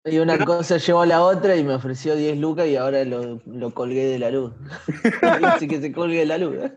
Y 0.06 0.18
una 0.20 0.44
cosa 0.46 0.78
llevó 0.78 1.02
a 1.02 1.06
la 1.06 1.22
otra 1.24 1.56
y 1.58 1.64
me 1.64 1.74
ofreció 1.76 2.16
10 2.16 2.38
lucas 2.38 2.68
y 2.68 2.78
ahora 2.78 3.04
lo, 3.04 3.42
lo 3.46 3.74
colgué 3.74 4.06
de 4.06 4.18
la 4.18 4.32
luz. 4.32 4.54
Así 5.44 5.68
que 5.68 5.82
se 5.82 5.92
colgue 5.92 6.20
de 6.20 6.26
la 6.26 6.38
luz. 6.38 6.56
¿eh? 6.56 6.74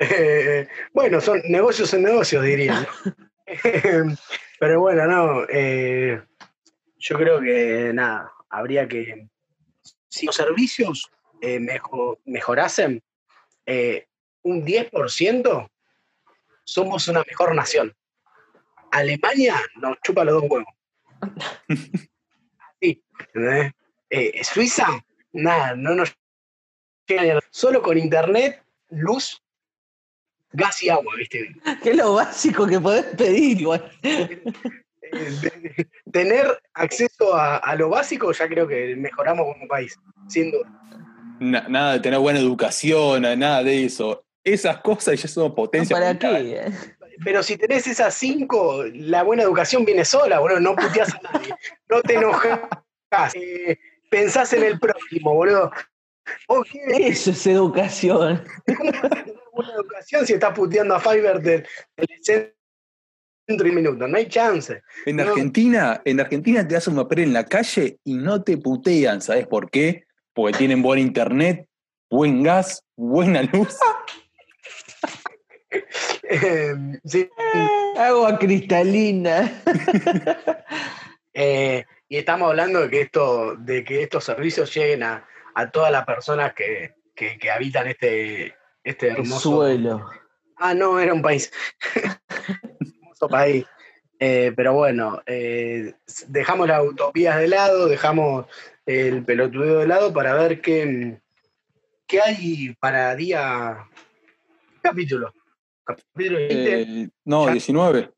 Eh, 0.00 0.68
bueno, 0.94 1.20
son 1.20 1.40
negocios 1.48 1.92
en 1.94 2.04
negocios, 2.04 2.44
diría. 2.44 2.86
¿no? 3.04 3.12
Pero 4.60 4.80
bueno, 4.80 5.06
no. 5.06 5.44
eh, 5.48 6.22
yo 6.98 7.16
creo 7.18 7.40
que 7.40 7.92
nada, 7.94 8.32
habría 8.48 8.86
que. 8.86 9.28
Si 10.08 10.26
los 10.26 10.34
servicios 10.36 11.10
eh, 11.40 11.58
mejo- 11.60 12.20
mejorasen 12.24 13.02
eh, 13.66 14.06
un 14.42 14.64
10%, 14.64 15.70
somos 16.64 17.08
una 17.08 17.22
mejor 17.26 17.54
nación. 17.54 17.94
Alemania 18.92 19.54
nos 19.76 19.98
chupa 20.02 20.24
los 20.24 20.40
dos 20.42 20.50
huevos. 20.50 20.74
Sí. 22.82 23.04
Eh, 24.08 24.42
Suiza, 24.42 24.86
nada, 25.32 25.74
no 25.76 25.94
nos 25.94 26.16
llega 27.06 27.22
ni 27.24 27.30
a- 27.30 27.40
Solo 27.50 27.82
con 27.82 27.98
internet, 27.98 28.64
luz, 28.88 29.42
gas 30.52 30.82
y 30.82 30.88
agua, 30.90 31.14
¿viste? 31.16 31.54
Que 31.82 31.90
es 31.90 31.96
lo 31.96 32.14
básico 32.14 32.66
que 32.66 32.80
podés 32.80 33.04
pedir 33.16 33.60
igual. 33.60 33.90
Tener 36.12 36.46
acceso 36.74 37.34
a, 37.34 37.56
a 37.56 37.74
lo 37.74 37.88
básico 37.88 38.32
ya 38.32 38.48
creo 38.48 38.66
que 38.68 38.94
mejoramos 38.96 39.46
como 39.52 39.66
país, 39.66 39.98
sin 40.28 40.50
duda. 40.52 40.68
Na- 41.40 41.66
nada 41.68 41.92
de 41.94 42.00
tener 42.00 42.18
buena 42.18 42.38
educación, 42.38 43.22
nada 43.22 43.62
de 43.62 43.84
eso. 43.86 44.24
Esas 44.44 44.78
cosas 44.78 45.20
ya 45.20 45.28
son 45.28 45.54
potencia. 45.54 45.96
¿Para 45.96 46.18
qué? 46.18 46.52
eh? 46.66 46.72
Pero 47.24 47.42
si 47.42 47.56
tenés 47.56 47.86
esas 47.86 48.14
cinco, 48.14 48.84
la 48.94 49.22
buena 49.22 49.42
educación 49.42 49.84
viene 49.84 50.04
sola, 50.04 50.38
boludo, 50.38 50.60
no 50.60 50.74
puteás 50.76 51.14
a 51.14 51.20
nadie, 51.32 51.54
no 51.88 52.00
te 52.02 52.14
enojas, 52.14 52.60
eh, 53.34 53.76
pensás 54.10 54.52
en 54.54 54.62
el 54.64 54.78
prójimo, 54.78 55.34
boludo. 55.34 55.70
¿Vos 56.48 56.66
qué- 56.70 57.08
Eso 57.08 57.30
es 57.32 57.46
educación. 57.46 58.44
¿Cómo 59.60 59.68
vas 59.68 59.68
a 59.68 59.72
tener 59.72 59.74
buena 59.74 59.74
educación 59.74 60.26
si 60.26 60.32
estás 60.34 60.52
puteando 60.54 60.94
a 60.94 61.00
Fiverr 61.00 61.40
del, 61.40 61.66
del 61.96 62.54
centro 63.46 63.68
y 63.68 63.72
minuto? 63.72 64.06
No 64.08 64.16
hay 64.16 64.26
chance. 64.26 64.82
En 65.06 65.16
No. 65.16 65.22
Argentina, 65.24 66.00
en 66.04 66.20
Argentina 66.20 66.66
te 66.66 66.76
hacen 66.76 66.94
un 66.96 67.02
papel 67.04 67.20
en 67.20 67.32
la 67.32 67.44
calle 67.46 67.98
y 68.04 68.14
no 68.14 68.42
te 68.42 68.56
putean, 68.58 69.20
¿sabes 69.20 69.46
por 69.46 69.70
qué? 69.70 70.04
Porque 70.32 70.58
tienen 70.58 70.82
buen 70.82 70.98
internet, 71.00 71.66
buen 72.10 72.42
gas, 72.42 72.82
buena 72.96 73.42
luz. 73.42 73.76
Eh, 76.32 76.74
sí, 77.04 77.28
Agua 77.96 78.38
cristalina. 78.38 79.62
Eh, 81.32 81.84
y 82.08 82.16
estamos 82.16 82.50
hablando 82.50 82.80
de 82.80 82.90
que 82.90 83.00
esto, 83.02 83.54
de 83.56 83.84
que 83.84 84.02
estos 84.02 84.24
servicios 84.24 84.74
lleguen 84.74 85.04
a, 85.04 85.28
a 85.54 85.70
todas 85.70 85.92
las 85.92 86.04
personas 86.04 86.54
que, 86.54 86.94
que- 87.14 87.38
que 87.38 87.50
habitan 87.52 87.86
este, 87.86 88.52
este 88.84 89.08
El 89.08 89.12
hermoso. 89.18 89.40
suelo. 89.40 90.10
Ah, 90.56 90.74
no, 90.74 90.98
era 91.00 91.14
un 91.14 91.22
país. 91.22 91.50
hermoso 92.80 93.28
país. 93.28 93.64
Eh, 94.18 94.52
pero 94.54 94.74
bueno, 94.74 95.22
eh, 95.24 95.94
dejamos 96.28 96.68
las 96.68 96.84
utopías 96.84 97.38
de 97.38 97.48
lado, 97.48 97.88
dejamos 97.88 98.46
el 98.84 99.24
pelotudeo 99.24 99.78
de 99.78 99.86
lado 99.86 100.12
para 100.12 100.34
ver 100.34 100.60
qué, 100.60 101.18
qué 102.06 102.20
hay 102.20 102.74
para 102.78 103.14
día. 103.14 103.88
Capítulo. 104.82 105.32
Capítulo 105.84 106.36
20. 106.38 106.82
Eh, 106.82 107.08
no, 107.24 107.46
Ya. 107.46 107.52
19. 107.52 108.10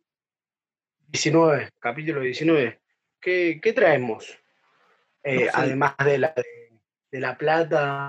19, 1.09 1.71
capítulo 1.79 2.21
19. 2.21 2.81
¿Qué, 3.21 3.61
qué 3.63 3.73
traemos? 3.73 4.37
Además 5.53 5.95
de 6.05 6.19
la, 6.19 6.33
de, 6.35 6.45
de 7.13 7.21
la 7.21 7.37
plata 7.39 8.09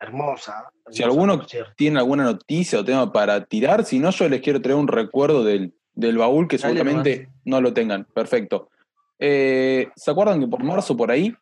hermosa. 0.00 0.70
Si 0.90 1.02
alguno 1.02 1.40
tiene 1.76 1.98
alguna 1.98 2.24
noticia 2.24 2.80
o 2.80 2.84
tema 2.84 3.12
para 3.12 3.44
tirar, 3.44 3.84
si 3.84 3.98
no, 3.98 4.10
yo 4.10 4.28
les 4.28 4.40
quiero 4.40 4.60
traer 4.62 4.76
un 4.78 4.88
recuerdo 4.88 5.44
del, 5.44 5.74
del 5.94 6.16
baúl 6.18 6.46
que 6.48 6.56
Dale 6.58 6.74
seguramente 6.74 7.28
no 7.44 7.60
lo 7.60 7.72
tengan. 7.72 8.04
Perfecto. 8.14 8.70
Eh, 9.18 9.88
¿Se 9.96 10.10
acuerdan 10.10 10.40
que 10.40 10.46
por 10.46 10.62
marzo, 10.62 10.96
por 10.96 11.10
ahí, 11.10 11.34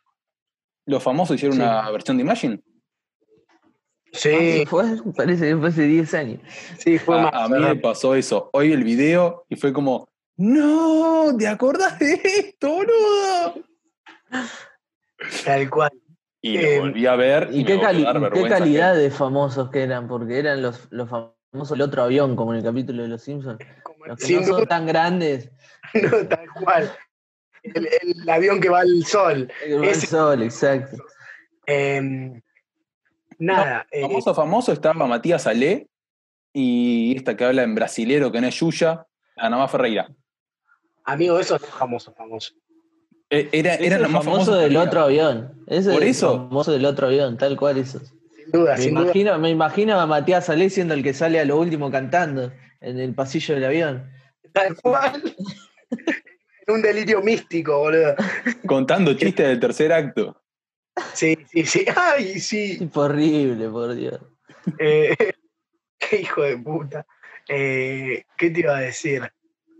los 0.85 1.03
famosos 1.03 1.35
hicieron 1.35 1.57
Sí. 1.57 1.63
una 1.63 1.89
versión 1.91 2.17
de 2.17 2.23
Imagine? 2.23 2.59
Sí, 4.13 4.63
Ah, 4.65 4.69
Fue, 4.69 4.85
parece 5.15 5.49
que 5.49 5.57
fue 5.57 5.67
hace 5.69 5.83
10 5.83 6.13
años. 6.15 6.39
sí, 6.79 6.97
fue 6.97 7.19
A, 7.19 7.23
más. 7.23 7.33
a 7.33 7.47
mí 7.49 7.59
me 7.59 7.75
pasó 7.75 8.15
eso. 8.15 8.49
Hoy 8.53 8.71
el 8.71 8.83
video 8.83 9.45
y 9.49 9.55
fue 9.57 9.71
como, 9.73 10.09
no, 10.37 11.35
¿te 11.37 11.47
acordás 11.47 11.99
de 11.99 12.13
esto, 12.23 12.69
boludo? 12.69 13.63
Tal 15.45 15.69
cual. 15.69 15.91
Y 16.53 16.57
Eh, 16.57 16.75
lo 16.77 16.81
volví 16.83 17.05
a 17.05 17.15
ver 17.15 17.49
y, 17.51 17.59
¿Y 17.59 17.63
me 17.63 17.65
qué, 17.65 17.79
cali- 17.79 18.03
calidad 18.49 18.95
de 18.95 19.11
famosos 19.11 19.69
que 19.69 19.83
eran? 19.83 20.07
Porque 20.07 20.39
eran 20.39 20.61
los, 20.61 20.87
los 20.91 21.09
famosos 21.09 21.69
del 21.71 21.81
otro 21.81 22.03
avión, 22.03 22.35
como 22.35 22.53
en 22.53 22.59
el 22.59 22.63
capítulo 22.63 23.03
de 23.03 23.09
Los 23.09 23.21
Simpsons. 23.23 23.59
Como- 23.83 24.05
Los 24.05 24.19
que 24.19 24.33
no 24.35 24.43
son 24.43 24.65
tan 24.67 24.85
grandes. 24.85 25.51
no, 25.93 26.27
tal 26.27 26.47
cual. 26.63 26.91
El, 27.63 27.87
el 27.87 28.29
avión 28.29 28.59
que 28.61 28.69
va 28.69 28.79
al 28.81 29.03
sol. 29.03 29.51
El 29.65 29.95
sol, 29.95 30.41
exacto. 30.43 30.97
Eh, 31.65 32.41
nada. 33.39 33.85
eh, 33.91 34.01
Famoso, 34.03 34.33
famoso 34.33 34.71
estaba 34.71 35.05
Matías 35.07 35.47
Ale 35.47 35.89
y 36.53 37.15
esta 37.17 37.35
que 37.35 37.43
habla 37.45 37.63
en 37.63 37.75
brasilero 37.75 38.31
que 38.31 38.39
no 38.41 38.47
es 38.47 38.55
Yuya, 38.55 39.05
Ana 39.35 39.57
Más 39.57 39.69
Ferreira. 39.71 40.07
amigo, 41.03 41.39
eso 41.39 41.57
no 41.59 41.65
es 41.65 41.71
famoso, 41.73 42.13
famoso. 42.13 42.53
Eh, 43.29 43.49
Era, 43.51 43.73
es 43.75 43.89
los 43.91 44.01
el 44.01 44.09
más 44.09 44.23
famoso 44.23 44.55
del 44.55 44.77
otro 44.77 45.01
avión. 45.01 45.51
Ese 45.67 45.91
Por 45.91 46.01
es 46.01 46.03
el 46.03 46.07
eso. 46.09 46.37
famoso 46.49 46.71
del 46.71 46.85
otro 46.85 47.07
avión, 47.07 47.37
tal 47.37 47.57
cual 47.57 47.77
eso. 47.77 47.99
Sin 47.99 48.51
duda, 48.51 48.75
Me 48.75 48.81
sin 48.81 48.93
duda. 48.95 49.03
imagino, 49.03 49.39
me 49.39 49.49
imagino 49.49 49.99
a 49.99 50.05
Matías 50.05 50.45
Salé 50.45 50.69
siendo 50.69 50.93
el 50.93 51.03
que 51.03 51.13
sale 51.13 51.39
a 51.39 51.45
lo 51.45 51.57
último 51.57 51.91
cantando 51.91 52.51
en 52.79 52.99
el 52.99 53.13
pasillo 53.13 53.55
del 53.55 53.65
avión. 53.65 54.09
Tal 54.53 54.75
cual. 54.81 55.21
en 56.67 56.73
un 56.75 56.81
delirio 56.81 57.21
místico, 57.21 57.77
boludo. 57.79 58.15
Contando 58.65 59.13
chistes 59.13 59.45
del 59.47 59.59
tercer 59.59 59.91
acto. 59.91 60.41
Sí, 61.13 61.37
sí, 61.51 61.65
sí. 61.65 61.85
Ay, 61.95 62.39
sí. 62.39 62.89
Horrible, 62.93 63.67
por 63.69 63.93
Dios. 63.93 64.19
Eh, 64.79 65.15
qué 65.99 66.21
hijo 66.21 66.41
de 66.43 66.57
puta. 66.57 67.05
Eh, 67.49 68.23
¿Qué 68.37 68.49
te 68.49 68.59
iba 68.61 68.77
a 68.77 68.81
decir? 68.81 69.29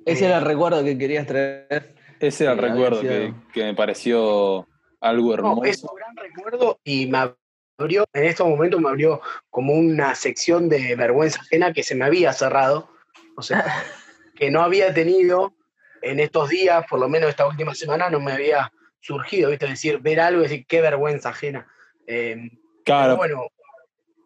Ese 0.05 0.25
Eh, 0.25 0.27
era 0.27 0.37
el 0.37 0.45
recuerdo 0.45 0.83
que 0.83 0.97
querías 0.97 1.25
traer. 1.27 1.95
Ese 2.19 2.43
era 2.45 2.53
el 2.53 2.59
recuerdo 2.59 3.01
que, 3.01 3.33
que 3.53 3.63
me 3.63 3.73
pareció 3.75 4.67
algo 5.01 5.27
No, 5.27 5.33
hermoso. 5.33 5.63
es 5.65 5.83
un 5.83 5.95
gran 5.95 6.15
recuerdo 6.15 6.79
y 6.83 7.07
me 7.07 7.17
abrió, 7.77 8.05
en 8.13 8.23
estos 8.25 8.47
momentos 8.47 8.81
me 8.81 8.89
abrió 8.89 9.21
como 9.49 9.73
una 9.73 10.15
sección 10.15 10.67
de 10.69 10.95
vergüenza 10.95 11.39
ajena 11.41 11.73
que 11.73 11.83
se 11.83 11.95
me 11.95 12.05
había 12.05 12.33
cerrado. 12.33 12.89
O 13.35 13.41
sea, 13.41 13.63
que 14.35 14.49
no 14.51 14.61
había 14.61 14.93
tenido 14.93 15.53
en 16.01 16.19
estos 16.19 16.49
días, 16.49 16.85
por 16.89 16.99
lo 16.99 17.09
menos 17.09 17.29
esta 17.29 17.47
última 17.47 17.73
semana, 17.75 18.09
no 18.09 18.19
me 18.19 18.31
había 18.33 18.71
surgido, 18.99 19.49
¿viste? 19.51 19.67
Decir, 19.67 19.99
ver 19.99 20.19
algo 20.19 20.39
y 20.41 20.43
decir, 20.43 20.65
qué 20.67 20.81
vergüenza 20.81 21.29
ajena. 21.29 21.67
Eh, 22.07 22.51
Claro, 22.83 23.17
pero 23.19 23.37
bueno, 23.37 23.47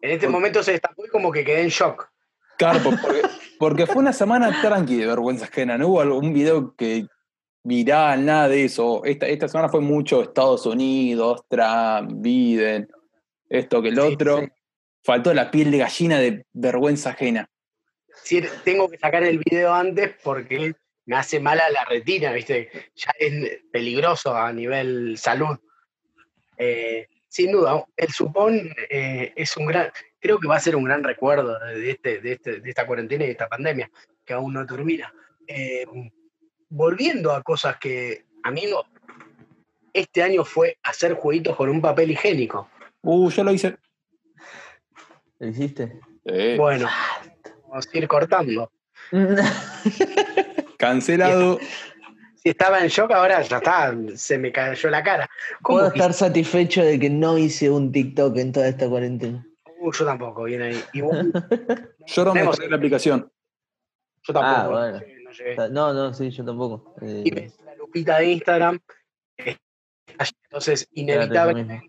en 0.00 0.10
este 0.12 0.28
momento 0.28 0.62
se 0.62 0.70
destapó 0.72 1.04
y 1.04 1.08
como 1.08 1.32
que 1.32 1.44
quedé 1.44 1.62
en 1.62 1.68
shock. 1.68 2.08
claro, 2.56 2.80
por- 2.80 3.00
porque, 3.00 3.22
porque 3.58 3.86
fue 3.86 3.96
una 3.96 4.12
semana 4.12 4.60
tranqui 4.62 4.96
de 4.96 5.06
vergüenza 5.06 5.46
ajena. 5.46 5.76
No 5.76 5.88
hubo 5.88 6.00
algún 6.00 6.32
video 6.32 6.74
que 6.76 7.06
viral, 7.62 8.24
nada 8.24 8.48
de 8.48 8.64
eso. 8.64 9.04
Esta, 9.04 9.26
esta 9.26 9.48
semana 9.48 9.68
fue 9.68 9.80
mucho 9.80 10.22
Estados 10.22 10.66
Unidos, 10.66 11.42
Trump, 11.48 12.10
Biden, 12.16 12.88
esto 13.48 13.82
que 13.82 13.88
el 13.88 13.98
otro. 13.98 14.40
sí. 14.40 14.46
Faltó 15.04 15.34
la 15.34 15.50
piel 15.50 15.72
de 15.72 15.78
gallina 15.78 16.18
de 16.20 16.46
vergüenza 16.52 17.10
ajena. 17.10 17.48
Sí, 18.22 18.40
tengo 18.64 18.88
que 18.88 18.98
sacar 18.98 19.24
el 19.24 19.38
video 19.38 19.74
antes 19.74 20.12
porque 20.22 20.74
me 21.06 21.16
hace 21.16 21.40
mal 21.40 21.58
a 21.60 21.68
la 21.70 21.84
retina, 21.84 22.32
¿viste? 22.32 22.70
Ya 22.94 23.10
es 23.18 23.62
peligroso 23.72 24.36
a 24.36 24.52
nivel 24.52 25.18
salud. 25.18 25.58
Eh, 26.56 27.08
sin 27.28 27.50
duda, 27.50 27.84
el 27.96 28.08
supón 28.10 28.70
eh, 28.88 29.32
es 29.34 29.56
un 29.56 29.66
gran, 29.66 29.90
creo 30.20 30.38
que 30.38 30.46
va 30.46 30.56
a 30.56 30.60
ser 30.60 30.76
un 30.76 30.84
gran 30.84 31.02
recuerdo 31.02 31.58
de, 31.58 31.90
este, 31.90 32.20
de, 32.20 32.32
este- 32.34 32.60
de 32.60 32.68
esta 32.68 32.86
cuarentena 32.86 33.24
y 33.24 33.28
de 33.28 33.32
esta 33.32 33.48
pandemia, 33.48 33.90
que 34.24 34.34
aún 34.34 34.52
no 34.54 34.64
termina. 34.66 35.12
Eh, 35.48 35.84
volviendo 36.74 37.32
a 37.32 37.42
cosas 37.42 37.76
que 37.78 38.24
a 38.42 38.50
mí 38.50 38.64
no, 38.70 38.82
este 39.92 40.22
año 40.22 40.44
fue 40.44 40.78
hacer 40.82 41.14
jueguitos 41.14 41.54
con 41.56 41.68
un 41.68 41.80
papel 41.82 42.10
higiénico. 42.10 42.68
Uh, 43.02 43.28
yo 43.30 43.44
lo 43.44 43.52
hice. 43.52 43.76
¿Lo 45.38 45.48
hiciste? 45.48 46.00
Eh, 46.24 46.56
Bueno, 46.58 46.88
vamos 47.68 47.88
a 47.92 47.98
ir 47.98 48.08
cortando. 48.08 48.70
Cancelado. 50.78 51.58
Si 52.36 52.48
estaba 52.48 52.80
en 52.80 52.88
shock, 52.88 53.12
ahora 53.12 53.40
ya 53.42 53.58
está, 53.58 53.94
se 54.16 54.36
me 54.38 54.50
cayó 54.50 54.90
la 54.90 55.02
cara. 55.02 55.28
¿Cómo 55.62 55.78
Puedo 55.78 55.92
que- 55.92 55.98
estar 55.98 56.12
satisfecho 56.12 56.82
de 56.82 56.98
que 56.98 57.08
no 57.10 57.38
hice 57.38 57.70
un 57.70 57.92
TikTok 57.92 58.36
en 58.38 58.52
toda 58.52 58.66
esta 58.68 58.88
cuarentena. 58.88 59.46
Uh, 59.80 59.92
yo 59.92 60.04
tampoco, 60.04 60.44
viene 60.44 60.64
ahí. 60.66 60.82
Y 60.92 61.00
vos, 61.02 61.16
Yo 62.06 62.24
no 62.24 62.34
me 62.34 62.42
la 62.44 62.76
aplicación. 62.76 63.30
yo 64.22 64.32
tampoco. 64.32 64.76
Ah, 64.76 64.90
bueno. 64.90 65.00
No 65.32 65.44
llegué, 65.44 65.56
no 65.70 66.14
sí, 66.14 66.30
yo 66.30 66.44
tampoco. 66.44 66.94
Eh, 67.00 67.22
Y 67.24 67.30
ves 67.30 67.58
la 67.64 67.74
lupita 67.76 68.18
de 68.18 68.32
Instagram. 68.32 68.80
eh, 69.38 69.56
Entonces, 70.44 70.88
inevitablemente 70.92 71.88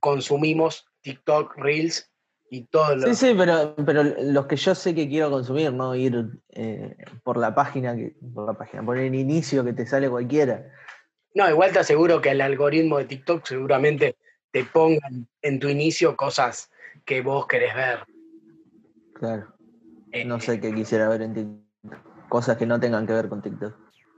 consumimos 0.00 0.86
TikTok, 1.02 1.56
Reels 1.56 2.10
y 2.50 2.64
todo 2.64 2.96
lo 2.96 3.08
Sí, 3.08 3.14
sí, 3.14 3.34
pero, 3.36 3.74
pero 3.84 4.02
los 4.02 4.46
que 4.46 4.56
yo 4.56 4.74
sé 4.74 4.94
que 4.94 5.08
quiero 5.08 5.30
consumir, 5.30 5.72
no 5.72 5.94
ir 5.94 6.26
eh, 6.50 6.96
por 7.22 7.36
la 7.36 7.54
página, 7.54 7.94
que, 7.94 8.14
por 8.34 8.46
la 8.46 8.54
página, 8.54 8.84
por 8.84 8.96
el 8.96 9.14
inicio 9.14 9.64
que 9.64 9.72
te 9.72 9.86
sale 9.86 10.08
cualquiera. 10.08 10.70
No, 11.34 11.48
igual 11.48 11.72
te 11.72 11.80
aseguro 11.80 12.20
que 12.20 12.30
el 12.30 12.40
algoritmo 12.40 12.98
de 12.98 13.04
TikTok 13.04 13.46
seguramente 13.46 14.16
te 14.50 14.64
ponga 14.64 15.08
en 15.42 15.58
tu 15.60 15.68
inicio 15.68 16.16
cosas 16.16 16.70
que 17.04 17.20
vos 17.20 17.46
querés 17.46 17.74
ver. 17.74 18.04
Claro. 19.14 19.54
Eh, 20.10 20.24
No 20.24 20.40
sé 20.40 20.58
qué 20.60 20.74
quisiera 20.74 21.08
ver 21.08 21.22
en 21.22 21.34
TikTok. 21.34 21.67
Cosas 22.28 22.56
que 22.56 22.66
no 22.66 22.78
tengan 22.78 23.06
que 23.06 23.12
ver 23.12 23.28
con 23.28 23.40
TikTok. 23.42 23.74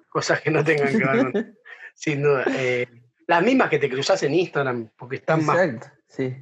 Cosas 0.08 0.40
que 0.40 0.50
no 0.50 0.64
tengan 0.64 0.88
que 0.98 1.04
ver 1.04 1.32
con. 1.32 1.56
sin 1.94 2.22
duda. 2.22 2.44
eh, 2.56 2.86
las 3.26 3.42
mismas 3.44 3.70
que 3.70 3.78
te 3.78 3.88
cruzas 3.88 4.22
en 4.24 4.34
Instagram, 4.34 4.90
porque 4.98 5.16
están 5.16 5.44
más. 5.44 5.56
Exacto, 5.58 5.86
sí. 6.08 6.34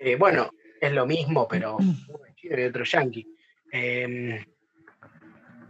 eh, 0.00 0.16
bueno, 0.16 0.50
es 0.80 0.92
lo 0.92 1.06
mismo, 1.06 1.46
pero 1.46 1.76
uno 1.78 2.26
es 2.28 2.34
chino 2.34 2.58
y 2.58 2.64
otro 2.64 2.84
yankee. 2.84 3.36
Eh, 3.72 4.44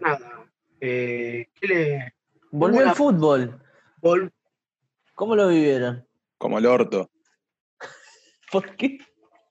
nada. 0.01 0.47
eh, 0.81 1.49
¿Qué 1.61 1.67
le. 1.69 2.15
Volvió 2.51 2.83
el 2.83 2.91
fútbol. 2.95 3.61
vol- 4.01 4.31
¿Cómo 5.15 5.37
lo 5.37 5.49
vivieron? 5.49 6.07
Como 6.39 6.59
el 6.59 6.67
orto. 6.67 7.11
¿Por 8.53 8.75
qué? 8.77 8.99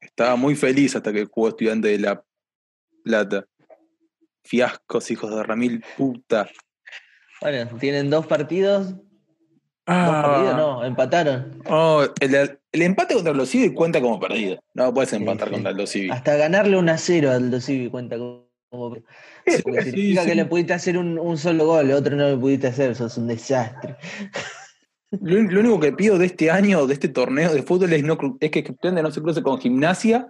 Estaba 0.02 0.36
muy 0.36 0.56
feliz 0.56 0.96
hasta 0.96 1.14
que 1.14 1.26
jugó 1.26 1.50
estudiante 1.50 1.88
de 1.90 2.00
La 2.00 2.24
Plata. 3.04 3.46
Fiascos, 4.44 5.12
hijos 5.12 5.34
de 5.36 5.44
Ramil, 5.44 5.84
puta. 5.98 6.50
Bueno, 7.42 7.78
tienen 7.80 8.10
dos 8.10 8.26
partidos. 8.28 8.96
Dos 8.96 8.98
Ah. 9.88 10.22
partidos, 10.24 10.56
no, 10.58 10.86
empataron. 10.86 11.62
Oh, 11.68 12.04
el, 12.20 12.60
el 12.72 12.82
empate 12.82 13.16
contra 13.16 13.34
los 13.34 13.50
Civi 13.50 13.74
cuenta 13.74 14.00
como 14.00 14.20
perdido. 14.20 14.60
No 14.76 14.94
puedes 14.94 15.12
empatar 15.14 15.48
sí. 15.50 15.54
contra 15.56 15.72
los 15.72 15.90
Civi. 15.90 16.10
Hasta 16.12 16.36
ganarle 16.36 16.78
un 16.78 16.88
a 16.90 16.98
0 16.98 17.32
al 17.32 17.50
Dosivi 17.52 17.90
cuenta 17.90 18.18
como. 18.18 18.50
Porque 18.70 19.04
Sí, 19.48 19.58
significa 19.64 20.22
sí. 20.22 20.30
que 20.30 20.36
le 20.36 20.46
pudiste 20.46 20.74
hacer 20.74 20.98
un, 20.98 21.20
un 21.20 21.38
solo 21.38 21.66
gol, 21.66 21.90
el 21.90 21.96
otro 21.96 22.16
no 22.16 22.30
le 22.30 22.38
pudiste 22.38 22.68
hacer, 22.68 22.96
sos 22.96 23.18
un 23.18 23.28
desastre. 23.28 23.96
Lo, 25.20 25.42
lo 25.42 25.60
único 25.60 25.78
que 25.82 25.92
pido 25.92 26.18
de 26.18 26.28
este 26.28 26.50
año, 26.52 26.88
de 26.88 26.94
este 26.94 27.10
torneo 27.10 27.52
de 27.54 27.64
fútbol, 27.64 27.92
es, 27.92 28.02
no, 28.02 28.18
cru- 28.18 28.38
es 28.40 28.50
que 28.50 28.64
no 28.94 29.12
se 29.12 29.22
cruce 29.22 29.44
con 29.44 29.60
gimnasia 29.60 30.30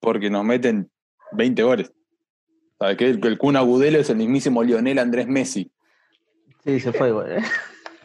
porque 0.00 0.28
nos 0.28 0.44
meten 0.44 0.90
20 1.32 1.62
goles. 1.62 1.92
¿Sabes 2.80 2.96
qué? 2.96 3.10
El, 3.10 3.24
el 3.24 3.38
Kun 3.38 3.56
Agudelo 3.56 4.00
es 4.00 4.10
el 4.10 4.16
mismísimo 4.16 4.62
Lionel 4.64 4.98
Andrés 4.98 5.28
Messi. 5.28 5.70
Sí, 6.64 6.80
se 6.80 6.92
fue, 6.92 7.12
güey. 7.12 7.36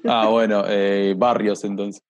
Ah, 0.08 0.28
bueno, 0.28 0.64
eh, 0.68 1.16
Barrios 1.18 1.64
entonces. 1.64 2.04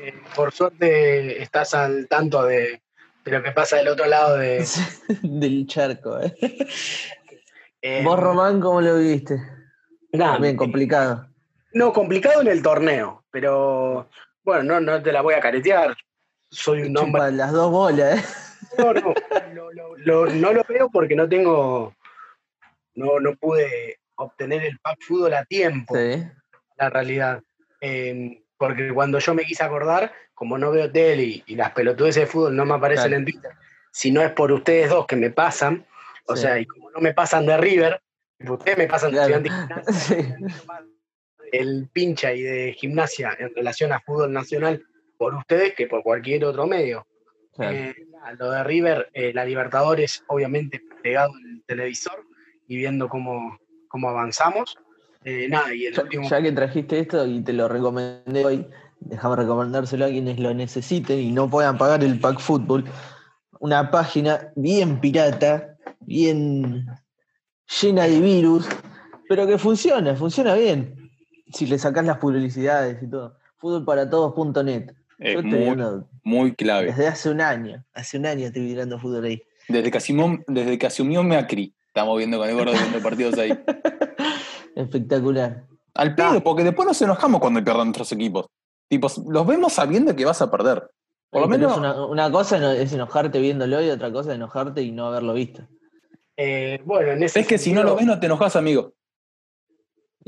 eh, 0.00 0.12
por 0.34 0.50
suerte 0.52 1.40
estás 1.40 1.72
al 1.72 2.08
tanto 2.08 2.42
de, 2.44 2.82
de 3.24 3.30
lo 3.30 3.44
que 3.44 3.52
pasa 3.52 3.76
del 3.76 3.86
otro 3.86 4.06
lado 4.06 4.36
de. 4.36 4.66
Del 5.22 5.68
charco, 5.68 6.18
¿eh? 6.20 6.34
eh, 7.80 8.00
Vos, 8.02 8.18
Román, 8.18 8.60
¿cómo 8.60 8.80
lo 8.80 8.98
viviste? 8.98 9.36
nada, 10.14 10.32
También 10.32 10.56
complicado. 10.56 11.28
No, 11.74 11.92
complicado 11.92 12.40
en 12.40 12.48
el 12.48 12.60
torneo, 12.60 13.22
pero 13.30 14.08
bueno, 14.42 14.64
no, 14.64 14.80
no 14.80 15.00
te 15.00 15.12
la 15.12 15.20
voy 15.22 15.34
a 15.34 15.40
caretear. 15.40 15.94
Soy 16.50 16.82
un 16.82 16.98
hombre. 16.98 17.20
Chupa 17.22 17.30
las 17.30 17.52
dos 17.52 17.70
bolas, 17.70 18.18
¿eh? 18.18 18.24
No, 18.78 18.92
no, 18.92 19.14
lo, 19.54 19.70
lo- 19.72 19.96
lo- 19.96 20.26
no 20.34 20.52
lo 20.52 20.64
veo 20.68 20.88
porque 20.90 21.14
no 21.16 21.28
tengo. 21.28 21.94
No, 22.94 23.20
no 23.20 23.34
pude 23.36 23.98
obtener 24.16 24.64
el 24.64 24.78
pack 24.78 24.98
fútbol 25.02 25.34
a 25.34 25.44
tiempo, 25.44 25.94
Sí. 25.96 26.22
la 26.78 26.88
realidad. 26.90 27.42
Eh, 27.80 28.42
porque 28.56 28.90
cuando 28.92 29.18
yo 29.18 29.34
me 29.34 29.44
quise 29.44 29.62
acordar, 29.62 30.12
como 30.34 30.56
no 30.56 30.70
veo 30.70 30.90
tele 30.90 31.22
y, 31.22 31.44
y 31.46 31.56
las 31.56 31.72
pelotudeces 31.72 32.22
de 32.22 32.26
fútbol 32.26 32.56
no 32.56 32.64
me 32.64 32.74
aparecen 32.74 33.08
Claro. 33.08 33.16
en 33.18 33.24
Twitter, 33.24 33.50
si 33.92 34.10
no 34.10 34.22
es 34.22 34.30
por 34.32 34.50
ustedes 34.52 34.88
dos 34.90 35.06
que 35.06 35.16
me 35.16 35.30
pasan, 35.30 35.84
o 36.26 36.34
Sí. 36.36 36.42
sea, 36.42 36.58
y 36.58 36.64
como 36.66 36.90
no 36.90 37.00
me 37.00 37.12
pasan 37.12 37.44
de 37.46 37.56
River, 37.58 38.00
ustedes 38.48 38.78
me 38.78 38.86
pasan 38.86 39.12
de 39.12 39.16
Claro. 39.18 39.40
Y 39.44 39.50
Gimnasia, 39.50 39.86
Sí. 39.92 40.34
el 41.52 41.88
pincha 41.92 42.32
y 42.32 42.42
de 42.42 42.72
gimnasia 42.72 43.36
en 43.38 43.54
relación 43.54 43.92
a 43.92 44.00
fútbol 44.00 44.32
nacional 44.32 44.82
por 45.18 45.34
ustedes 45.34 45.74
que 45.74 45.86
por 45.86 46.02
cualquier 46.02 46.44
otro 46.46 46.66
medio. 46.66 47.06
Claro. 47.54 47.76
Eh, 47.76 47.94
nada, 48.26 48.36
lo 48.38 48.50
de 48.50 48.64
River, 48.64 49.10
eh, 49.12 49.32
la 49.34 49.44
Libertadores, 49.44 50.24
obviamente 50.28 50.82
pegado 51.02 51.32
al 51.32 51.62
televisor 51.66 52.24
y 52.68 52.76
viendo 52.76 53.08
cómo, 53.08 53.58
cómo 53.88 54.08
avanzamos. 54.08 54.76
Eh, 55.24 55.48
nada, 55.48 55.74
y 55.74 55.86
el 55.86 55.94
Ya, 55.94 56.02
último. 56.02 56.28
ya 56.28 56.42
que 56.42 56.52
trajiste 56.52 57.00
esto 57.00 57.26
y 57.26 57.42
te 57.42 57.52
lo 57.52 57.68
recomendé 57.68 58.44
hoy, 58.44 58.66
déjame 59.00 59.36
recomendárselo 59.36 60.04
a 60.04 60.08
quienes 60.08 60.38
lo 60.38 60.54
necesiten 60.54 61.18
y 61.18 61.32
no 61.32 61.48
puedan 61.50 61.78
pagar 61.78 62.04
el 62.04 62.20
pack 62.20 62.38
fútbol. 62.38 62.84
Una 63.58 63.90
página 63.90 64.52
bien 64.54 65.00
pirata, 65.00 65.76
bien 66.00 66.86
llena 67.80 68.04
de 68.04 68.20
virus, 68.20 68.68
pero 69.28 69.46
que 69.46 69.58
funciona, 69.58 70.14
funciona 70.14 70.54
bien. 70.54 71.10
Si 71.52 71.66
le 71.66 71.78
sacás 71.78 72.04
las 72.04 72.18
publicidades 72.18 73.02
y 73.02 73.08
todo. 73.08 73.36
Fútbolparatodos.net. 73.58 74.92
Es 75.18 75.36
estoy 75.36 75.76
muy, 76.22 76.54
clave. 76.54 76.86
desde 76.86 77.08
hace 77.08 77.30
un 77.30 77.40
año. 77.40 77.84
Hace 77.94 78.18
un 78.18 78.26
año 78.26 78.46
estoy 78.46 78.62
mirando 78.62 78.98
fútbol 78.98 79.24
ahí. 79.24 79.42
Desde 79.68 79.90
que 79.90 79.98
asumió, 79.98 80.38
desde 80.46 80.78
que 80.78 80.86
asumió 80.86 81.22
Macri, 81.22 81.74
estamos 81.88 82.18
viendo 82.18 82.38
con 82.38 82.48
el 82.48 82.54
gordo 82.54 82.72
viendo 82.72 83.00
partidos 83.00 83.38
ahí. 83.38 83.50
Espectacular. 84.76 85.64
Al 85.94 86.14
pedo, 86.14 86.42
porque 86.42 86.62
después 86.62 86.86
nos 86.86 87.00
enojamos 87.00 87.40
cuando 87.40 87.64
pierdan 87.64 87.86
nuestros 87.86 88.12
equipos. 88.12 88.46
Tipo, 88.88 89.08
los 89.28 89.46
vemos 89.46 89.72
sabiendo 89.72 90.14
que 90.14 90.24
vas 90.24 90.42
a 90.42 90.50
perder. 90.50 90.90
Por 91.30 91.40
lo 91.40 91.48
menos. 91.48 91.76
una, 91.76 92.06
una 92.06 92.30
cosa 92.30 92.74
es 92.74 92.92
enojarte 92.92 93.40
viéndolo 93.40 93.82
y 93.82 93.90
otra 93.90 94.12
cosa 94.12 94.30
es 94.30 94.36
enojarte 94.36 94.82
y 94.82 94.92
no 94.92 95.06
haberlo 95.06 95.32
visto. 95.32 95.66
eh, 96.36 96.80
bueno, 96.84 97.12
en 97.12 97.22
ese 97.22 97.40
Es 97.40 97.46
que 97.46 97.58
si 97.58 97.72
no 97.72 97.82
lo 97.82 97.96
ves, 97.96 98.06
no 98.06 98.20
te 98.20 98.26
enojas, 98.26 98.54
amigo. 98.56 98.92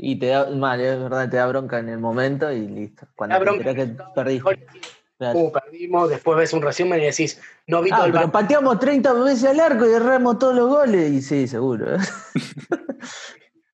Y 0.01 0.15
te 0.15 0.27
da, 0.27 0.49
mal, 0.49 0.79
es 0.79 0.97
verdad, 0.97 1.29
te 1.29 1.35
da 1.35 1.45
bronca 1.47 1.77
en 1.79 1.89
el 1.89 1.99
momento 1.99 2.49
y 2.49 2.65
listo. 2.65 3.05
Cuando 3.17 3.35
te 3.35 3.41
bronca 3.43 3.75
que 3.75 3.87
perdiste. 4.15 4.65
Claro. 5.17 5.33
¿Cómo 5.33 5.51
perdimos? 5.51 6.09
Después 6.09 6.37
ves 6.37 6.53
un 6.53 6.61
resumen 6.61 7.01
y 7.01 7.07
decís, 7.07 7.41
no 7.67 7.81
vi 7.81 7.89
todo 7.89 8.03
Ah, 8.03 8.05
el 8.05 8.13
pero 8.13 8.31
pateamos 8.31 8.79
30 8.79 9.11
veces 9.11 9.43
al 9.43 9.59
arco 9.59 9.85
y 9.85 9.91
erramos 9.91 10.39
todos 10.39 10.55
los 10.55 10.69
goles. 10.69 11.11
Y 11.11 11.21
sí, 11.21 11.47
seguro. 11.47 11.95
¿eh? 11.95 11.99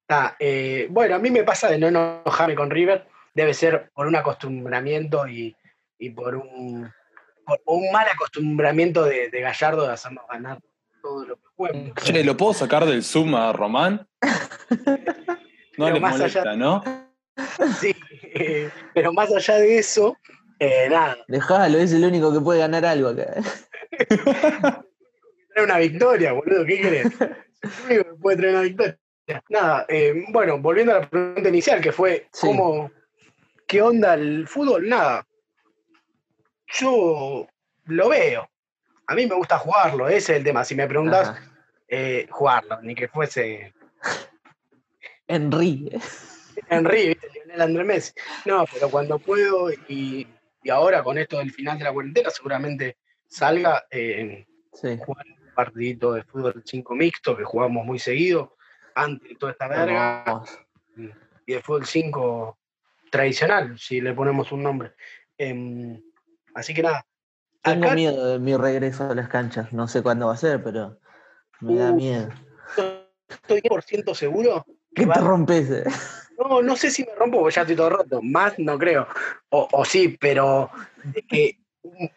Ah, 0.07 0.35
eh, 0.39 0.88
bueno, 0.91 1.15
a 1.15 1.19
mí 1.19 1.31
me 1.31 1.43
pasa 1.43 1.67
de 1.67 1.79
no 1.79 1.88
enojarme 1.88 2.53
con 2.53 2.69
River. 2.69 3.07
Debe 3.33 3.55
ser 3.55 3.89
por 3.91 4.05
un 4.05 4.15
acostumbramiento 4.15 5.27
y, 5.27 5.55
y 5.97 6.11
por 6.11 6.35
un 6.35 6.91
por 7.43 7.59
un 7.65 7.91
mal 7.91 8.07
acostumbramiento 8.07 9.03
de, 9.03 9.29
de 9.29 9.41
Gallardo 9.41 9.88
de 9.88 9.93
hacernos 9.93 10.25
ganar 10.27 10.59
todo 11.01 11.25
lo 11.25 11.35
que 11.38 11.47
juega. 11.55 11.93
Che, 11.95 12.23
¿lo 12.23 12.38
puedo 12.38 12.53
sacar 12.53 12.85
del 12.85 13.03
Zoom 13.03 13.33
a 13.33 13.51
Román? 13.51 14.07
No 15.77 15.89
le 15.89 15.99
más 15.99 16.11
molesta, 16.17 16.41
allá- 16.41 16.55
¿no? 16.55 16.83
Sí, 17.81 17.93
eh, 18.33 18.69
pero 18.93 19.11
más 19.11 19.33
allá 19.33 19.55
de 19.57 19.77
eso, 19.79 20.17
eh, 20.59 20.88
nada, 20.89 21.17
Dejalo, 21.27 21.77
es 21.77 21.91
el 21.91 22.05
único 22.05 22.31
que 22.33 22.39
puede 22.39 22.59
ganar 22.59 22.85
algo 22.85 23.09
acá. 23.09 23.33
trae 25.53 25.63
una 25.65 25.77
victoria, 25.79 26.31
boludo, 26.33 26.65
¿qué 26.65 26.79
querés? 26.81 27.05
Es 27.07 27.19
el 27.89 27.99
único 27.99 28.03
que 28.15 28.21
puede 28.21 28.38
traer 28.38 28.53
una 28.53 28.63
victoria. 28.63 28.99
Nada, 29.49 29.85
eh, 29.89 30.23
bueno, 30.29 30.59
volviendo 30.59 30.93
a 30.95 30.99
la 31.01 31.09
pregunta 31.09 31.49
inicial, 31.49 31.81
que 31.81 31.91
fue, 31.91 32.27
Sí. 32.31 32.47
¿cómo, 32.47 32.91
¿qué 33.67 33.81
onda 33.81 34.13
el 34.13 34.47
fútbol? 34.47 34.88
Nada, 34.88 35.25
yo 36.67 37.47
lo 37.85 38.09
veo. 38.09 38.49
A 39.07 39.15
mí 39.15 39.25
me 39.27 39.35
gusta 39.35 39.57
jugarlo, 39.57 40.07
ese 40.07 40.33
es 40.33 40.38
el 40.39 40.43
tema. 40.43 40.63
Si 40.65 40.73
me 40.75 40.88
preguntás, 40.88 41.29
Ajá. 41.29 41.41
eh, 41.88 42.27
jugarlo, 42.29 42.81
ni 42.81 42.95
que 42.95 43.07
fuese 43.07 43.73
Henry. 45.27 45.91
Henry, 46.69 47.07
¿viste? 47.09 47.29
Lionel 47.33 47.61
Andrés 47.61 47.85
Messi. 47.85 48.13
No, 48.45 48.65
pero 48.71 48.89
cuando 48.89 49.19
puedo 49.19 49.71
y, 49.71 50.27
y 50.63 50.69
ahora 50.69 51.03
con 51.03 51.17
esto 51.17 51.39
del 51.39 51.51
final 51.51 51.77
de 51.77 51.83
la 51.83 51.93
cuarentena 51.93 52.29
seguramente 52.29 52.97
salga 53.27 53.85
eh, 53.89 54.45
Sí. 54.73 54.97
jugar 55.05 55.25
un 55.27 55.53
partidito 55.53 56.13
de 56.13 56.23
fútbol 56.23 56.61
5 56.65 56.95
mixto 56.95 57.38
que 57.38 57.45
jugamos 57.45 57.85
muy 57.85 57.97
seguido 57.97 58.57
antes 58.93 59.29
de 59.29 59.35
toda 59.35 59.51
esta 59.53 59.67
verga 59.67 60.43
y 61.47 61.53
de 61.53 61.61
fútbol 61.61 61.85
5 61.85 62.57
tradicional, 63.09 63.77
si 63.79 64.01
le 64.01 64.13
ponemos 64.13 64.51
un 64.51 64.63
nombre. 64.63 64.93
Em, 65.38 66.01
así 66.53 66.73
que 66.73 66.83
nada. 66.83 67.05
Tengo 67.61 67.91
miedo 67.91 68.33
de 68.33 68.39
mi 68.39 68.55
regreso 68.55 69.09
a 69.09 69.15
las 69.15 69.29
canchas. 69.29 69.71
No 69.73 69.88
sé 69.88 70.03
cuándo 70.03 70.27
va 70.27 70.33
a 70.33 70.38
ser, 70.38 70.61
pero 70.63 70.99
me 71.61 71.75
da 71.75 71.91
miedo. 71.91 72.29
estoy 73.29 73.61
100% 73.61 74.13
seguro 74.13 74.65
¿Qué 74.95 75.05
te 75.05 75.19
rompes? 75.19 75.69
eh? 75.69 75.84
No, 76.38 76.62
no 76.62 76.75
sé 76.75 76.91
si 76.91 77.03
me 77.03 77.15
rompo 77.15 77.39
porque 77.39 77.55
ya 77.55 77.62
estoy 77.62 77.75
todo 77.75 77.89
roto. 77.89 78.21
Más 78.21 78.58
no 78.60 78.77
creo. 78.77 79.08
O, 79.49 79.67
o 79.71 79.86
sí, 79.86 80.17
pero 80.19 80.69
de 81.03 81.21
que 81.21 81.60
un 81.84 82.10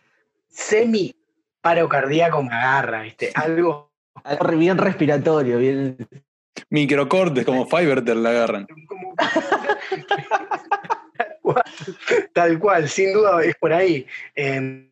semi 0.49 1.15
paro 1.61 1.89
cardíaco 1.89 2.43
me 2.43 2.55
agarra, 2.55 3.03
¿viste? 3.03 3.31
Algo 3.35 3.89
Algo 4.25 4.57
bien 4.57 4.79
respiratorio, 4.79 5.59
bien. 5.59 5.97
Microcortes 6.71 7.45
como 7.45 7.67
Fiverr 7.67 8.05
la 8.17 8.31
agarran. 8.31 8.67
como. 8.87 9.15
Tal 12.33 12.59
cual, 12.59 12.89
sin 12.89 13.13
duda 13.13 13.43
es 13.43 13.55
por 13.57 13.73
ahí. 13.73 14.07
Eh, 14.35 14.91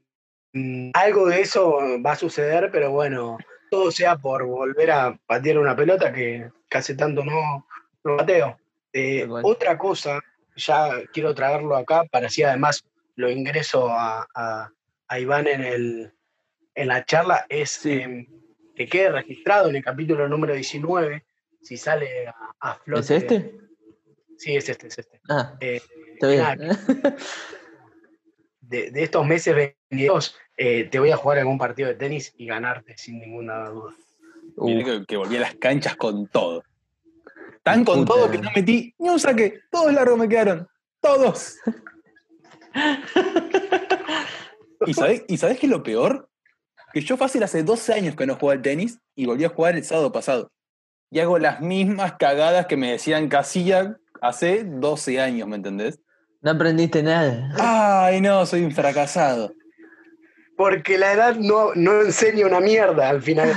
mm, 0.53 0.91
algo 0.95 1.27
de 1.27 1.41
eso 1.41 1.79
va 2.05 2.13
a 2.13 2.17
suceder, 2.17 2.71
pero 2.73 2.91
bueno, 2.93 3.37
todo 3.71 3.91
sea 3.91 4.17
por 4.17 4.45
volver 4.45 4.91
a 4.91 5.19
patear 5.27 5.59
una 5.59 5.77
pelota 5.77 6.13
que, 6.13 6.51
que 6.77 6.81
hace 6.81 6.95
tanto 6.95 7.25
no, 7.25 7.67
no 8.05 8.17
pateo. 8.19 8.59
Eh, 8.93 9.27
otra 9.43 9.77
cosa, 9.79 10.21
ya 10.57 10.91
quiero 11.13 11.35
traerlo 11.35 11.75
acá 11.77 12.05
para 12.05 12.27
así 12.27 12.43
además 12.43 12.85
lo 13.17 13.31
ingreso 13.31 13.89
a, 13.91 14.27
a- 14.35 14.71
a 15.09 15.21
Iván 15.21 15.47
en, 15.47 15.63
el, 15.65 16.13
en 16.75 16.89
la 16.89 17.05
charla, 17.05 17.47
es 17.49 17.71
Sí. 17.71 17.93
em, 18.01 18.27
que 18.75 18.87
quede 18.89 19.11
registrado 19.11 19.69
en 19.71 19.77
el 19.77 19.85
capítulo 19.85 20.29
número 20.29 20.53
19, 20.55 21.25
si 21.63 21.77
sale 21.77 22.27
a, 22.29 22.35
a 22.61 22.75
flote. 22.75 23.01
¿Es 23.01 23.11
este? 23.11 23.55
Sí, 24.37 24.57
es 24.57 24.69
este, 24.69 24.89
es 24.89 24.99
este. 24.99 25.21
Ah, 25.31 25.57
Eh, 25.61 25.81
está 26.13 26.29
bien. 26.29 26.69
de, 28.61 28.91
de 28.91 29.03
estos 29.03 29.25
meses 29.27 29.55
venideros, 29.91 30.37
eh, 30.57 30.85
te 30.85 30.99
voy 30.99 31.11
a 31.11 31.17
jugar 31.17 31.39
algún 31.39 31.57
partido 31.59 31.89
de 31.89 31.95
tenis 31.95 32.35
y 32.37 32.47
ganarte, 32.47 32.99
sin 32.99 33.19
ninguna 33.21 33.69
duda. 33.69 33.95
Mirá 34.57 34.85
que, 34.85 35.05
que 35.07 35.17
volví 35.17 35.37
a 35.37 35.41
las 35.41 35.55
canchas 35.57 35.97
con 35.97 36.27
todo. 36.29 36.63
Tan 37.63 37.85
con 37.85 38.05
Puta. 38.05 38.15
todo 38.15 38.31
que 38.31 38.39
no 38.39 38.51
metí 38.55 38.95
ni 38.99 39.09
un 39.09 39.19
saque. 39.19 39.61
Todos 39.71 39.93
largos 39.93 40.19
me 40.19 40.29
quedaron. 40.29 40.69
Todos. 41.01 41.57
¿Y 44.87 44.95
sabés, 44.95 45.25
¿Y 45.29 45.37
sabés 45.37 45.59
qué 45.59 45.67
es 45.67 45.73
lo 45.73 45.83
peor? 45.83 46.29
Que 46.93 47.01
yo 47.01 47.17
fácil 47.17 47.43
hace 47.43 47.63
12 47.63 47.93
años 47.93 48.15
que 48.15 48.27
no 48.27 48.35
juego 48.35 48.53
al 48.53 48.63
tenis 48.63 48.99
y 49.15 49.27
volví 49.27 49.45
a 49.45 49.49
jugar 49.49 49.77
el 49.77 49.85
sábado 49.85 50.13
pasado. 50.13 50.51
Y 51.11 51.21
hago 51.21 51.39
las 51.39 51.61
mismas 51.61 52.15
cagadas 52.19 52.67
que 52.67 52.77
me 52.77 52.93
decían 52.93 53.29
Casilla 53.29 53.97
hace 54.21 54.65
12 54.65 55.21
años, 55.21 55.49
¿me 55.49 55.57
entendés? 55.57 56.01
no 56.47 56.53
aprendiste 56.53 57.03
nada. 57.03 57.51
Ay, 57.59 58.21
no, 58.21 58.47
soy 58.47 58.63
un 58.63 58.71
fracasado. 58.71 59.53
Porque 60.57 60.97
la 60.97 61.13
edad 61.13 61.35
no, 61.35 61.75
no 61.75 62.03
enseña 62.03 62.47
una 62.47 62.61
mierda 62.61 63.09
al 63.09 63.21
final 63.21 63.53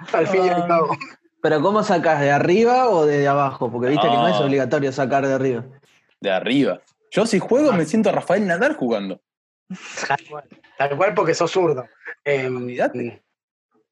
al 0.12 0.26
fin 0.26 0.44
y 0.44 0.48
al 0.48 0.66
cabo. 0.66 0.96
Pero 1.42 1.60
¿cómo 1.62 1.82
sacas? 1.82 2.20
¿De 2.20 2.30
arriba 2.30 2.88
o 2.90 3.06
de 3.06 3.26
abajo? 3.26 3.70
Porque 3.70 3.88
viste 3.88 4.06
que 4.06 4.14
no 4.14 4.28
es 4.28 4.38
No. 4.38 4.44
obligatorio 4.46 4.92
sacar 4.92 5.26
de 5.26 5.34
arriba. 5.34 5.64
De 6.20 6.30
arriba. 6.30 6.80
Yo 7.10 7.26
si 7.26 7.38
juego 7.38 7.72
me 7.72 7.86
siento 7.86 8.12
Rafael 8.12 8.46
Nadal 8.46 8.74
jugando. 8.74 9.20
Tal 10.06 10.18
cual, 10.28 10.44
tal 10.76 10.96
cual 10.96 11.14
porque 11.14 11.34
sos 11.34 11.50
zurdo. 11.50 11.86
Eh, 12.24 12.50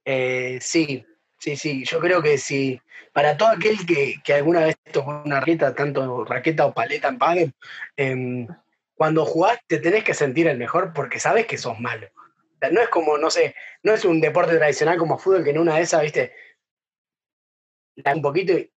eh, 0.04 0.58
sí, 0.60 1.04
sí, 1.38 1.56
sí. 1.56 1.84
Yo 1.84 2.00
creo 2.00 2.22
que 2.22 2.36
sí. 2.38 2.80
Para 3.12 3.36
todo 3.36 3.48
aquel 3.48 3.84
que, 3.86 4.16
que 4.22 4.34
alguna 4.34 4.60
vez 4.60 4.76
tocó 4.92 5.22
una 5.24 5.40
raqueta, 5.40 5.74
tanto 5.74 6.24
raqueta 6.24 6.66
o 6.66 6.74
paleta 6.74 7.08
en 7.08 7.18
pádel, 7.18 7.54
eh, 7.96 8.46
cuando 8.94 9.24
jugás 9.24 9.58
te 9.66 9.78
tenés 9.78 10.04
que 10.04 10.14
sentir 10.14 10.48
el 10.48 10.58
mejor 10.58 10.92
porque 10.92 11.18
sabes 11.18 11.46
que 11.46 11.56
sos 11.56 11.80
malo. 11.80 12.08
No 12.72 12.80
es 12.80 12.88
como, 12.88 13.16
no 13.18 13.30
sé, 13.30 13.54
no 13.82 13.92
es 13.94 14.04
un 14.04 14.20
deporte 14.20 14.56
tradicional 14.56 14.98
como 14.98 15.18
fútbol 15.18 15.44
que 15.44 15.50
en 15.50 15.58
una 15.58 15.76
de 15.76 15.82
esas, 15.82 16.02
viste, 16.02 16.32
la 17.96 18.14
un 18.14 18.22
poquito 18.22 18.52
y- 18.52 18.70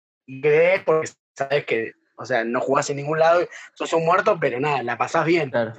crees 0.40 0.82
porque 0.84 1.08
sabes 1.36 1.64
que, 1.64 1.92
o 2.16 2.24
sea, 2.24 2.44
no 2.44 2.60
jugás 2.60 2.90
en 2.90 2.96
ningún 2.96 3.18
lado, 3.18 3.48
sos 3.74 3.92
un 3.92 4.04
muerto, 4.04 4.36
pero 4.40 4.60
nada, 4.60 4.82
la 4.82 4.98
pasás 4.98 5.24
bien 5.24 5.50
Claro. 5.50 5.72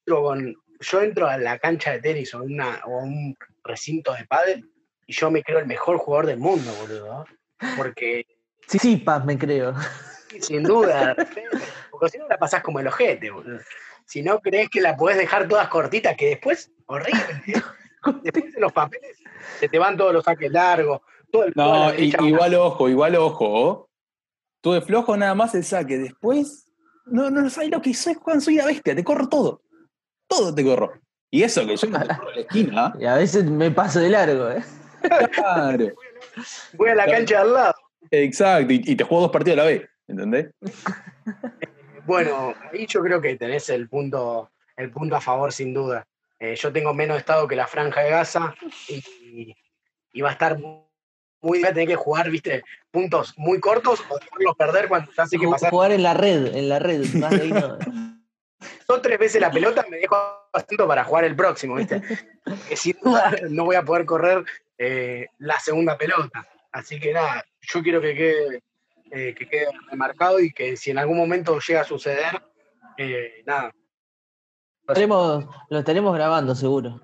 entro 0.00 0.22
con- 0.22 0.56
yo 0.80 1.00
entro 1.02 1.28
a 1.28 1.38
la 1.38 1.58
cancha 1.58 1.92
de 1.92 2.00
tenis 2.00 2.34
o, 2.34 2.42
una, 2.42 2.80
o 2.86 2.98
a 3.00 3.02
un 3.04 3.36
recinto 3.62 4.12
de 4.14 4.24
pádel 4.26 4.68
y 5.06 5.12
yo 5.12 5.30
me 5.30 5.42
creo 5.44 5.58
el 5.60 5.66
mejor 5.66 5.98
jugador 5.98 6.26
del 6.26 6.38
mundo, 6.38 6.72
boludo. 6.74 7.24
Porque, 7.76 8.26
Sí, 8.66 8.78
sí, 8.78 8.96
paz, 8.96 9.24
me 9.24 9.38
creo. 9.38 9.74
sin 10.40 10.62
duda, 10.64 11.14
porque 11.90 12.08
si 12.08 12.18
no 12.18 12.26
la 12.26 12.38
pasás 12.38 12.62
como 12.62 12.80
el 12.80 12.86
ojete, 12.88 13.30
boludo. 13.30 13.60
Si 14.12 14.22
no 14.22 14.40
crees 14.40 14.68
que 14.68 14.82
la 14.82 14.94
podés 14.94 15.16
dejar 15.16 15.48
todas 15.48 15.68
cortitas, 15.68 16.14
que 16.18 16.26
después, 16.26 16.70
horrible. 16.84 17.22
¿eh? 17.46 17.54
Después 18.22 18.52
de 18.52 18.60
los 18.60 18.70
papeles, 18.70 19.16
se 19.58 19.70
te 19.70 19.78
van 19.78 19.96
todos 19.96 20.12
los 20.12 20.22
saques 20.24 20.50
largos, 20.52 21.00
todo 21.30 21.44
el 21.44 21.52
No, 21.56 21.70
va- 21.86 21.94
igual 21.96 22.54
ojo, 22.56 22.90
igual 22.90 23.16
ojo. 23.16 23.46
¿oh? 23.48 23.88
Tuve 24.60 24.82
flojo 24.82 25.16
nada 25.16 25.34
más 25.34 25.54
el 25.54 25.64
saque. 25.64 25.96
Después, 25.96 26.66
no, 27.06 27.30
no 27.30 27.48
sabes 27.48 27.70
lo 27.70 27.80
que 27.80 27.94
soy, 27.94 28.12
Juan, 28.12 28.42
soy 28.42 28.56
la 28.56 28.66
bestia, 28.66 28.94
te 28.94 29.02
corro 29.02 29.30
todo. 29.30 29.62
Todo 30.26 30.54
te 30.54 30.62
corro. 30.62 30.92
Y 31.30 31.42
eso 31.42 31.66
que 31.66 31.74
yo 31.74 31.86
no 31.88 32.00
te 32.00 32.08
corro 32.08 32.32
la 32.32 32.40
esquina. 32.42 32.92
Y 33.00 33.06
a 33.06 33.14
veces 33.14 33.44
me 33.44 33.70
paso 33.70 33.98
de 34.00 34.10
largo, 34.10 34.50
¿eh? 34.50 34.62
Claro. 35.32 35.86
Voy 36.74 36.90
a 36.90 36.94
la 36.96 37.06
cancha 37.06 37.36
de 37.36 37.40
al 37.40 37.54
lado. 37.54 37.74
Exacto. 38.10 38.74
Y, 38.74 38.82
y 38.84 38.94
te 38.94 39.04
juego 39.04 39.22
dos 39.22 39.32
partidos 39.32 39.58
a 39.58 39.62
la 39.62 39.68
vez. 39.68 39.88
¿Entendés? 40.06 40.50
Bueno, 42.04 42.54
ahí 42.72 42.86
yo 42.86 43.02
creo 43.02 43.20
que 43.20 43.36
tenés 43.36 43.68
el 43.68 43.88
punto, 43.88 44.50
el 44.76 44.90
punto 44.90 45.16
a 45.16 45.20
favor, 45.20 45.52
sin 45.52 45.72
duda. 45.72 46.06
Eh, 46.38 46.56
yo 46.56 46.72
tengo 46.72 46.92
menos 46.92 47.18
estado 47.18 47.46
que 47.46 47.56
la 47.56 47.66
franja 47.66 48.00
de 48.00 48.10
Gaza 48.10 48.54
y, 48.88 49.54
y 50.12 50.20
va 50.20 50.30
a 50.30 50.32
estar 50.32 50.58
muy 50.58 50.82
muy 51.42 51.58
voy 51.58 51.68
a 51.68 51.74
tener 51.74 51.88
que 51.88 51.96
jugar, 51.96 52.30
viste, 52.30 52.62
puntos 52.90 53.34
muy 53.36 53.58
cortos 53.60 54.00
o 54.08 54.18
dejarlos 54.18 54.56
perder 54.56 54.88
cuando 54.88 55.10
ya 55.12 55.26
sé 55.26 55.38
que 55.38 55.48
pasar 55.48 55.70
Jugar 55.70 55.92
en 55.92 56.02
la 56.02 56.14
red, 56.14 56.54
en 56.54 56.68
la 56.68 56.78
red. 56.78 57.04
Más 57.14 57.30
de 57.30 57.42
ahí 57.42 57.52
no. 57.52 57.78
dos 58.88 59.02
tres 59.02 59.18
veces 59.18 59.40
la 59.40 59.50
pelota, 59.50 59.84
me 59.90 59.98
dejo 59.98 60.16
asiento 60.52 60.86
para 60.86 61.04
jugar 61.04 61.24
el 61.24 61.34
próximo, 61.34 61.74
viste. 61.74 62.00
Que 62.68 62.76
sin 62.76 62.96
duda 63.02 63.32
no 63.50 63.64
voy 63.64 63.76
a 63.76 63.84
poder 63.84 64.06
correr 64.06 64.44
eh, 64.78 65.26
la 65.38 65.58
segunda 65.58 65.98
pelota. 65.98 66.46
Así 66.70 67.00
que 67.00 67.12
nada, 67.12 67.44
yo 67.60 67.82
quiero 67.82 68.00
que 68.00 68.14
quede, 68.14 68.62
eh, 69.14 69.34
que 69.34 69.46
quede 69.46 69.66
remarcado 69.90 70.40
y 70.40 70.52
que 70.52 70.74
si 70.76 70.90
en 70.90 70.96
algún 70.98 71.18
momento 71.18 71.58
llega 71.58 71.82
a 71.82 71.84
suceder, 71.84 72.42
eh, 72.96 73.42
nada, 73.44 73.70
Lo 74.86 74.92
estaremos, 74.92 75.46
lo 75.68 75.78
estaremos 75.78 76.14
grabando 76.14 76.54
seguro. 76.54 77.00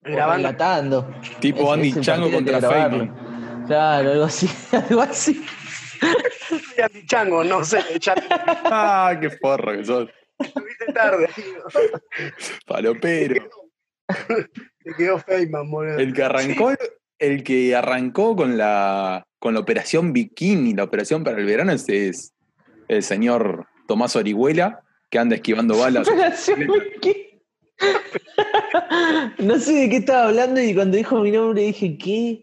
Grabando. 0.00 0.48
relatando. 0.48 1.14
Tipo 1.38 1.70
Andy 1.70 2.00
Chango 2.00 2.30
contra. 2.30 2.60
Feynman. 2.60 3.64
Claro, 3.66 4.12
algo 4.12 4.24
así, 4.24 4.48
algo 4.72 5.02
así. 5.02 5.44
Soy 6.48 6.82
antichango, 6.82 7.44
no 7.44 7.62
sé, 7.62 7.80
Ah, 8.64 9.14
qué 9.20 9.28
forro 9.28 9.72
que 9.72 9.84
sos. 9.84 10.08
viste 10.38 10.92
tarde, 10.94 11.28
tío. 11.34 11.64
Palopero. 12.66 13.50
Te 14.06 14.94
quedó 14.96 15.18
Feynman, 15.18 15.70
boludo. 15.70 15.98
El 15.98 16.14
que 16.14 16.22
arrancó, 16.22 16.72
el 17.18 17.44
que 17.44 17.76
arrancó 17.76 18.34
con 18.34 18.56
la 18.56 19.27
con 19.38 19.54
la 19.54 19.60
operación 19.60 20.12
Bikini, 20.12 20.74
la 20.74 20.84
operación 20.84 21.24
para 21.24 21.38
el 21.38 21.46
verano, 21.46 21.72
ese 21.72 22.08
es 22.08 22.34
el 22.88 23.02
señor 23.02 23.66
Tomás 23.86 24.16
Orihuela, 24.16 24.82
que 25.10 25.18
anda 25.18 25.36
esquivando 25.36 25.78
balas. 25.78 26.08
Operación 26.12 26.68
Wiki. 26.70 27.24
No 29.38 29.58
sé 29.58 29.72
de 29.72 29.88
qué 29.88 29.96
estaba 29.98 30.24
hablando 30.28 30.60
y 30.60 30.74
cuando 30.74 30.96
dijo 30.96 31.20
mi 31.20 31.30
nombre 31.30 31.62
dije, 31.62 31.96
¿qué? 31.96 32.42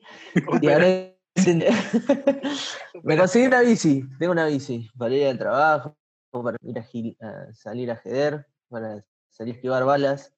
Y 0.61 0.67
ahora. 0.69 1.11
Me 3.03 3.17
conseguí 3.17 3.47
una 3.47 3.59
bici, 3.61 4.05
tengo 4.17 4.31
una 4.31 4.45
bici 4.47 4.89
para 4.97 5.13
ir 5.13 5.27
al 5.27 5.37
trabajo, 5.37 5.97
para 6.31 6.57
ir 6.61 6.79
a, 6.79 6.83
gil- 6.83 7.17
a 7.21 7.53
salir 7.53 7.91
a 7.91 7.97
jeder, 7.97 8.47
para 8.69 9.03
salir 9.29 9.53
a 9.53 9.57
esquivar 9.57 9.83
balas. 9.83 10.33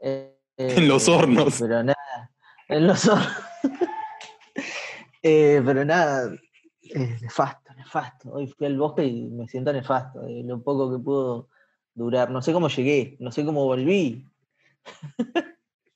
Eh, 0.00 0.36
En 0.56 0.86
los 0.86 1.08
eh, 1.08 1.10
hornos. 1.10 1.58
Pero 1.60 1.82
nada, 1.82 2.30
en 2.68 2.86
los 2.86 3.06
hornos. 3.08 3.28
Eh, 5.22 5.62
pero 5.64 5.84
nada, 5.84 6.32
eh, 6.82 7.18
nefasto, 7.20 7.74
nefasto. 7.74 8.30
Hoy 8.32 8.46
fui 8.46 8.66
al 8.66 8.78
bosque 8.78 9.04
y 9.04 9.28
me 9.28 9.48
siento 9.48 9.72
nefasto, 9.72 10.20
de 10.22 10.42
lo 10.42 10.62
poco 10.62 10.92
que 10.92 11.02
pudo 11.02 11.48
durar. 11.94 12.30
No 12.30 12.42
sé 12.42 12.52
cómo 12.52 12.68
llegué, 12.68 13.16
no 13.18 13.30
sé 13.32 13.44
cómo 13.44 13.64
volví. 13.64 14.26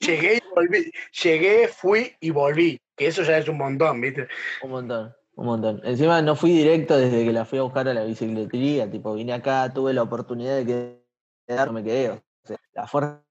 Llegué 0.00 0.36
y 0.36 0.54
volví. 0.54 0.92
Llegué, 1.22 1.68
fui 1.68 2.16
y 2.20 2.30
volví. 2.30 2.80
Que 2.96 3.06
eso 3.06 3.22
ya 3.22 3.38
es 3.38 3.48
un 3.48 3.58
montón, 3.58 4.00
¿viste? 4.00 4.28
Un 4.62 4.70
montón, 4.70 5.14
un 5.34 5.46
montón. 5.46 5.80
Encima 5.84 6.22
no 6.22 6.34
fui 6.34 6.52
directo 6.52 6.96
desde 6.96 7.24
que 7.24 7.32
la 7.32 7.44
fui 7.44 7.58
a 7.58 7.62
buscar 7.62 7.88
a 7.88 7.94
la 7.94 8.04
bicicletería, 8.04 8.90
tipo, 8.90 9.14
vine 9.14 9.32
acá, 9.32 9.72
tuve 9.72 9.92
la 9.92 10.02
oportunidad 10.02 10.56
de 10.56 11.00
quedar, 11.46 11.72
me 11.72 11.84
quedé. 11.84 12.10
O 12.10 12.22
sea, 12.44 12.56
la 12.72 12.86
fuerza 12.86 13.22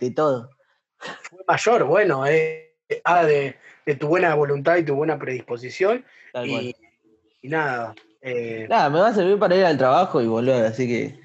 de 0.00 0.10
todo. 0.10 0.50
Fue 0.98 1.40
mayor, 1.46 1.84
bueno, 1.84 2.26
eh, 2.26 2.74
ah, 3.04 3.24
de, 3.24 3.56
de 3.86 3.94
tu 3.94 4.08
buena 4.08 4.34
voluntad 4.34 4.76
y 4.76 4.84
tu 4.84 4.94
buena 4.96 5.18
predisposición. 5.18 6.04
Tal 6.32 6.48
cual. 6.50 6.64
Y, 6.64 6.76
y 7.42 7.48
nada. 7.48 7.94
eh, 8.20 8.66
Nada, 8.68 8.90
me 8.90 8.98
va 8.98 9.08
a 9.08 9.14
servir 9.14 9.38
para 9.38 9.56
ir 9.56 9.64
al 9.64 9.78
trabajo 9.78 10.20
y 10.20 10.26
volver, 10.26 10.66
así 10.66 10.86
que 10.88 11.18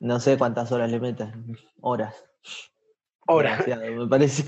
no 0.00 0.18
sé 0.18 0.36
cuántas 0.38 0.72
horas 0.72 0.90
le 0.90 0.98
metan. 0.98 1.56
Horas. 1.80 2.24
Demasiado, 3.28 3.90
me 3.92 4.08
parece. 4.08 4.44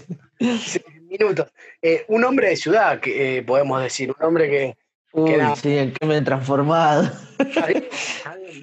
sí, 0.64 0.80
minutos. 1.02 1.52
Eh, 1.82 2.06
un 2.08 2.24
hombre 2.24 2.48
de 2.48 2.56
ciudad, 2.56 2.98
que 2.98 3.38
eh, 3.38 3.42
podemos 3.42 3.82
decir, 3.82 4.10
un 4.18 4.24
hombre 4.26 4.48
que 4.50 4.76
Uy, 5.12 5.32
Queda- 5.32 5.56
sí, 5.56 5.76
¿en 5.76 5.92
qué 5.92 6.06
me 6.06 6.16
he 6.18 6.22
transformado? 6.22 7.10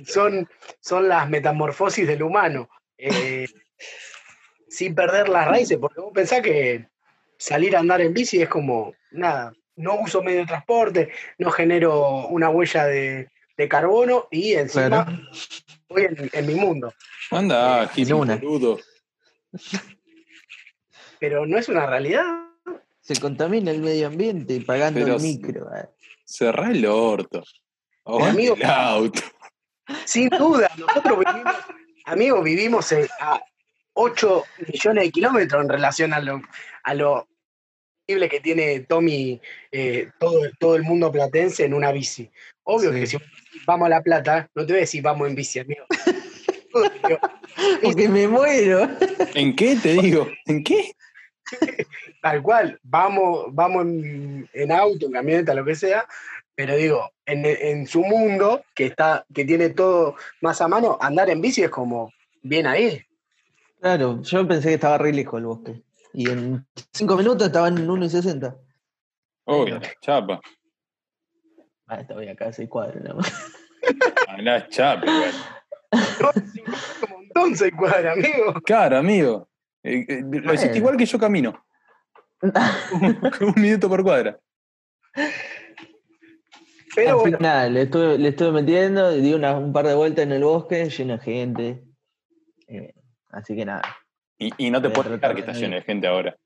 son, 0.05 0.47
son 0.79 1.07
las 1.09 1.29
metamorfosis 1.29 2.07
del 2.07 2.23
humano. 2.23 2.67
sin 4.69 4.95
perder 4.95 5.29
las 5.29 5.47
raíces, 5.47 5.77
porque 5.77 6.01
vos 6.01 6.11
pensás 6.13 6.41
que 6.41 6.87
salir 7.37 7.75
a 7.75 7.79
andar 7.79 8.01
en 8.01 8.13
bici 8.13 8.41
es 8.41 8.49
como, 8.49 8.93
nada, 9.11 9.53
no 9.75 9.95
uso 10.01 10.21
medio 10.23 10.39
de 10.39 10.45
transporte, 10.47 11.11
no 11.37 11.51
genero 11.51 12.27
una 12.27 12.49
huella 12.49 12.85
de, 12.85 13.29
de 13.57 13.69
carbono 13.69 14.27
y 14.31 14.53
encima 14.53 14.87
Claro. 15.05 15.19
voy 15.89 16.03
en, 16.05 16.29
en 16.33 16.45
mi 16.47 16.55
mundo. 16.55 16.93
Anda, 17.31 17.89
hippie 17.95 18.13
una. 18.13 18.35
boludo. 18.37 18.79
Pero 21.19 21.45
no 21.45 21.57
es 21.57 21.67
una 21.69 21.85
realidad. 21.85 22.23
Se 23.01 23.19
contamina 23.19 23.71
el 23.71 23.81
medio 23.81 24.07
ambiente 24.07 24.61
pagando 24.61 24.99
Pero 25.01 25.15
el 25.15 25.21
micro. 25.21 25.67
eh. 25.75 25.87
Cerrá 26.25 26.69
el 26.71 26.85
orto. 26.85 27.43
Amigo- 28.05 28.55
el 28.55 28.63
auto. 28.65 29.21
Sin 30.05 30.29
duda, 30.29 30.69
nosotros 30.77 31.19
vivimos, 31.19 31.53
amigos, 32.05 32.43
vivimos 32.43 32.91
en- 32.91 33.07
a 33.21 33.41
8 33.99 34.43
millones 34.71 35.03
de 35.05 35.11
kilómetros 35.11 35.61
en 35.63 35.69
relación 35.69 36.13
a 36.13 36.19
lo, 36.19 36.41
a 36.83 36.93
lo 36.93 37.27
increíble 38.05 38.29
que 38.29 38.39
tiene 38.39 38.79
Tommy, 38.81 39.41
eh, 39.71 40.09
todo, 40.19 40.41
todo 40.59 40.75
el 40.75 40.83
mundo 40.83 41.11
platense 41.11 41.65
en 41.65 41.73
una 41.73 41.91
bici. 41.91 42.29
Obvio 42.63 42.93
Sí. 42.93 42.99
que 42.99 43.07
si 43.07 43.17
vamos 43.65 43.87
a 43.87 43.89
La 43.89 44.01
Plata, 44.03 44.49
no 44.53 44.65
te 44.65 44.73
voy 44.73 44.77
a 44.77 44.81
decir 44.81 45.01
vamos 45.01 45.27
en 45.27 45.35
bici, 45.35 45.59
amigo. 45.59 45.85
Porque 47.81 48.07
me 48.07 48.27
muero. 48.27 48.87
¿En 49.33 49.55
qué 49.55 49.75
te 49.75 49.93
digo? 49.93 50.27
¿En 50.45 50.63
qué? 50.63 50.91
Tal 52.21 52.41
cual, 52.43 52.79
vamos, 52.83 53.47
vamos 53.51 53.83
en, 53.83 54.47
en 54.53 54.71
auto, 54.71 55.07
en 55.07 55.13
camioneta, 55.13 55.53
lo 55.55 55.65
que 55.65 55.75
sea, 55.75 56.05
pero 56.55 56.75
digo, 56.75 57.09
en, 57.25 57.45
en 57.45 57.87
su 57.87 58.03
mundo, 58.03 58.63
que 58.75 58.85
está, 58.87 59.25
que 59.33 59.43
tiene 59.45 59.69
todo 59.69 60.15
más 60.41 60.61
a 60.61 60.67
mano, 60.67 60.97
andar 61.01 61.29
en 61.29 61.41
bici 61.41 61.63
es 61.63 61.69
como 61.69 62.11
bien 62.43 62.67
ahí. 62.67 63.01
Claro, 63.79 64.21
yo 64.21 64.47
pensé 64.47 64.69
que 64.69 64.73
estaba 64.75 64.97
re 64.97 65.13
lejos 65.13 65.39
el 65.39 65.45
bosque. 65.45 65.83
Y 66.13 66.29
en 66.29 66.65
cinco 66.93 67.15
minutos 67.15 67.47
estaba 67.47 67.67
en 67.67 67.87
1.60. 67.87 68.57
Obvio, 69.45 69.79
chapa. 70.01 70.41
Ah, 71.85 72.01
estaba 72.01 72.21
acá 72.23 72.47
a 72.47 72.53
seis 72.53 72.67
cuadros. 72.69 73.01
nada 73.03 73.15
más. 73.15 73.33
A 74.27 74.41
la 74.41 74.67
chapa. 74.67 75.05
No, 76.19 76.31
un 76.35 77.09
montón 77.11 77.55
se 77.55 77.71
cuadra, 77.71 78.13
amigo. 78.13 78.53
Claro, 78.65 78.97
amigo. 78.97 79.47
Eh, 79.83 80.05
eh, 80.07 80.21
lo 80.23 80.53
hiciste 80.53 80.67
Bueno. 80.69 80.75
igual 80.77 80.97
que 80.97 81.05
yo 81.05 81.19
camino. 81.19 81.63
Un 82.41 83.53
minuto 83.61 83.87
por 83.87 84.03
cuadra. 84.03 84.39
Pero 86.95 87.09
Al 87.11 87.15
bueno, 87.17 87.37
final, 87.37 87.73
le 87.73 87.81
estuve, 87.83 88.17
le 88.17 88.29
estuve 88.29 88.51
metiendo, 88.51 89.11
di 89.11 89.33
una- 89.33 89.57
un 89.57 89.71
par 89.71 89.85
de 89.87 89.93
vueltas 89.95 90.23
en 90.25 90.31
el 90.31 90.43
bosque, 90.43 90.89
lleno 90.89 91.13
de 91.17 91.23
gente. 91.23 91.83
Eh, 92.67 92.93
así 93.29 93.55
que 93.55 93.65
nada. 93.65 93.83
Y, 94.37 94.51
y 94.57 94.69
no 94.71 94.81
te 94.81 94.89
puedes 94.89 95.07
tratar 95.11 95.33
dejar 95.33 95.35
que 95.35 95.41
de 95.41 95.47
está 95.47 95.53
no 95.53 95.59
lleno 95.59 95.75
de 95.75 95.81
gente 95.81 96.07
ahora. 96.07 96.37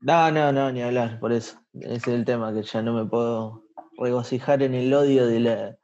No, 0.00 0.30
no, 0.30 0.52
no, 0.52 0.70
ni 0.72 0.82
hablar, 0.82 1.18
por 1.20 1.32
eso. 1.32 1.60
Ese 1.74 1.94
es 1.94 2.08
el 2.08 2.24
tema, 2.24 2.52
que 2.52 2.62
ya 2.62 2.82
no 2.82 2.92
me 2.92 3.08
puedo 3.08 3.64
regocijar 3.98 4.62
en 4.62 4.74
el 4.74 4.92
odio 4.94 5.26
de 5.26 5.40
la. 5.40 5.76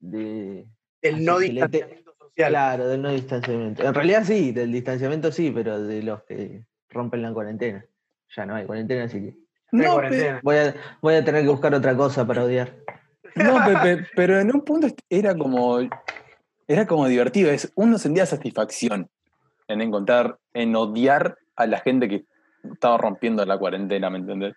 De, 0.00 0.66
el 1.02 1.24
no 1.24 1.36
te- 1.38 1.48
distanciamiento 1.50 2.14
social. 2.18 2.48
claro, 2.50 2.88
del 2.88 3.02
no 3.02 3.10
distanciamiento. 3.10 3.82
En 3.82 3.94
realidad 3.94 4.24
sí, 4.24 4.52
del 4.52 4.72
distanciamiento 4.72 5.30
sí, 5.32 5.50
pero 5.50 5.82
de 5.82 6.02
los 6.02 6.22
que 6.24 6.64
rompen 6.90 7.22
la 7.22 7.32
cuarentena. 7.32 7.84
Ya 8.36 8.46
no 8.46 8.54
hay 8.54 8.66
cuarentena, 8.66 9.04
así 9.04 9.20
que 9.20 9.36
No 9.72 9.92
cuarentena. 9.92 10.40
voy 10.42 10.56
a, 10.56 10.74
voy 11.00 11.14
a 11.14 11.24
tener 11.24 11.42
que 11.42 11.48
buscar 11.48 11.74
otra 11.74 11.96
cosa 11.96 12.26
para 12.26 12.44
odiar. 12.44 12.76
No, 13.36 13.62
Pepe, 13.64 14.06
pero 14.14 14.38
en 14.40 14.54
un 14.54 14.62
punto 14.62 14.86
era 15.08 15.36
como, 15.36 15.78
era 16.68 16.86
como 16.86 17.06
divertido. 17.08 17.50
Es, 17.50 17.72
uno 17.74 17.98
sentía 17.98 18.26
satisfacción 18.26 19.08
en 19.68 19.80
encontrar, 19.80 20.38
en 20.52 20.74
odiar 20.76 21.38
a 21.56 21.66
la 21.66 21.80
gente 21.80 22.08
que 22.08 22.24
estaba 22.72 22.98
rompiendo 22.98 23.44
la 23.44 23.58
cuarentena, 23.58 24.10
¿me 24.10 24.18
entendés? 24.18 24.54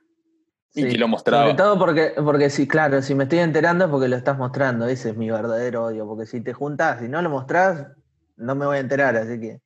Y 0.74 0.84
Sí, 0.84 0.90
que 0.90 0.98
lo 0.98 1.08
mostraba. 1.08 1.44
Sobre 1.44 1.56
todo 1.58 1.80
porque, 1.80 2.14
porque 2.24 2.50
sí, 2.50 2.68
claro, 2.68 3.02
si 3.02 3.16
me 3.16 3.24
estoy 3.24 3.40
enterando 3.40 3.86
es 3.86 3.92
porque 3.92 4.08
lo 4.08 4.16
estás 4.16 4.38
mostrando, 4.38 4.88
ese 4.88 5.10
es 5.12 5.18
mi 5.18 5.30
verdadero 5.30 5.86
odio, 5.86 6.06
porque 6.06 6.26
si 6.26 6.42
te 6.42 6.54
juntás 6.54 7.02
y 7.02 7.08
no 7.08 7.22
lo 7.22 7.30
mostrás, 7.30 7.88
no 8.36 8.56
me 8.56 8.66
voy 8.66 8.78
a 8.78 8.82
enterar, 8.82 9.16
así 9.16 9.40
que... 9.40 9.60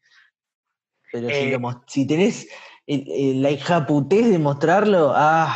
Pero 1.12 1.27
si, 1.30 1.43
Eh. 1.45 1.58
lo 1.60 1.84
si 1.88 2.08
tenés 2.08 2.47
el- 2.88 3.06
el- 3.12 3.41
la 3.41 3.51
hijaputez 3.51 4.30
de 4.30 4.39
mostrarlo, 4.39 5.12
ah, 5.15 5.56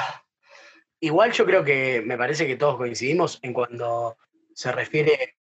Igual 1.01 1.31
yo 1.33 1.45
creo 1.45 1.63
que 1.63 2.01
me 2.03 2.17
parece 2.17 2.47
que 2.47 2.55
todos 2.55 2.77
coincidimos 2.77 3.37
en 3.43 3.53
cuando 3.53 4.17
se 4.53 4.71
refiere 4.71 5.35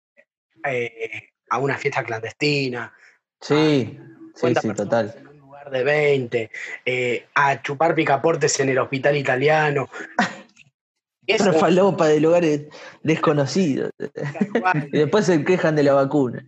eh, 0.66 1.30
a 1.50 1.58
una 1.60 1.78
fiesta 1.78 2.04
clandestina, 2.04 2.92
sí, 3.40 3.56
sí, 3.56 4.00
50 4.36 4.62
sí, 4.62 4.68
personas 4.68 4.90
total. 4.90 5.14
en 5.18 5.28
un 5.28 5.38
lugar 5.40 5.70
de 5.70 5.84
20, 5.84 6.52
eh, 6.86 7.26
a 7.36 7.62
chupar 7.62 7.96
picaportes 7.96 8.60
en 8.60 8.70
el 8.70 8.80
hospital 8.80 9.16
italiano. 9.18 9.90
Eso, 11.26 11.54
falopa 11.54 12.08
de 12.08 12.20
lugares 12.20 12.64
desconocidos. 13.02 13.92
Y 14.92 14.98
después 14.98 15.26
se 15.26 15.44
quejan 15.46 15.76
de 15.76 15.84
la 15.84 15.94
vacuna. 15.94 16.46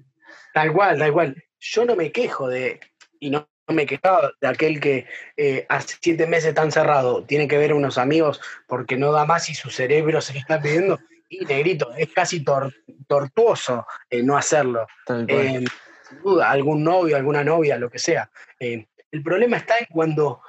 Tal 0.53 0.73
cual, 0.73 0.99
tal 0.99 1.13
cual. 1.13 1.43
Yo 1.59 1.85
no 1.85 1.95
me 1.95 2.11
quejo 2.11 2.49
de, 2.49 2.79
y 3.19 3.29
no, 3.29 3.47
no 3.67 3.73
me 3.75 3.85
quejaba 3.85 4.31
de 4.41 4.47
aquel 4.47 4.79
que 4.81 5.07
eh, 5.37 5.65
hace 5.69 5.95
siete 6.01 6.27
meses 6.27 6.49
está 6.49 6.63
encerrado, 6.63 7.23
tiene 7.23 7.47
que 7.47 7.57
ver 7.57 7.71
a 7.71 7.75
unos 7.75 7.97
amigos 7.97 8.41
porque 8.67 8.97
no 8.97 9.11
da 9.13 9.25
más 9.25 9.49
y 9.49 9.55
su 9.55 9.69
cerebro 9.69 10.19
se 10.21 10.33
le 10.33 10.39
está 10.39 10.61
pidiendo. 10.61 10.99
Y 11.29 11.45
negrito, 11.45 11.91
es 11.97 12.09
casi 12.11 12.43
tor- 12.43 12.73
tortuoso 13.07 13.87
eh, 14.09 14.21
no 14.23 14.37
hacerlo. 14.37 14.85
Tal 15.05 15.25
cual. 15.25 15.39
Eh, 15.39 15.65
sin 16.07 16.21
duda, 16.21 16.51
algún 16.51 16.83
novio, 16.83 17.15
alguna 17.15 17.43
novia, 17.43 17.77
lo 17.77 17.89
que 17.89 17.99
sea. 17.99 18.29
Eh, 18.59 18.87
el 19.11 19.23
problema 19.23 19.57
está 19.57 19.77
en 19.79 19.85
cuando 19.85 20.41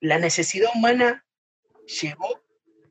la 0.00 0.18
necesidad 0.18 0.70
humana 0.74 1.24
llegó 2.00 2.42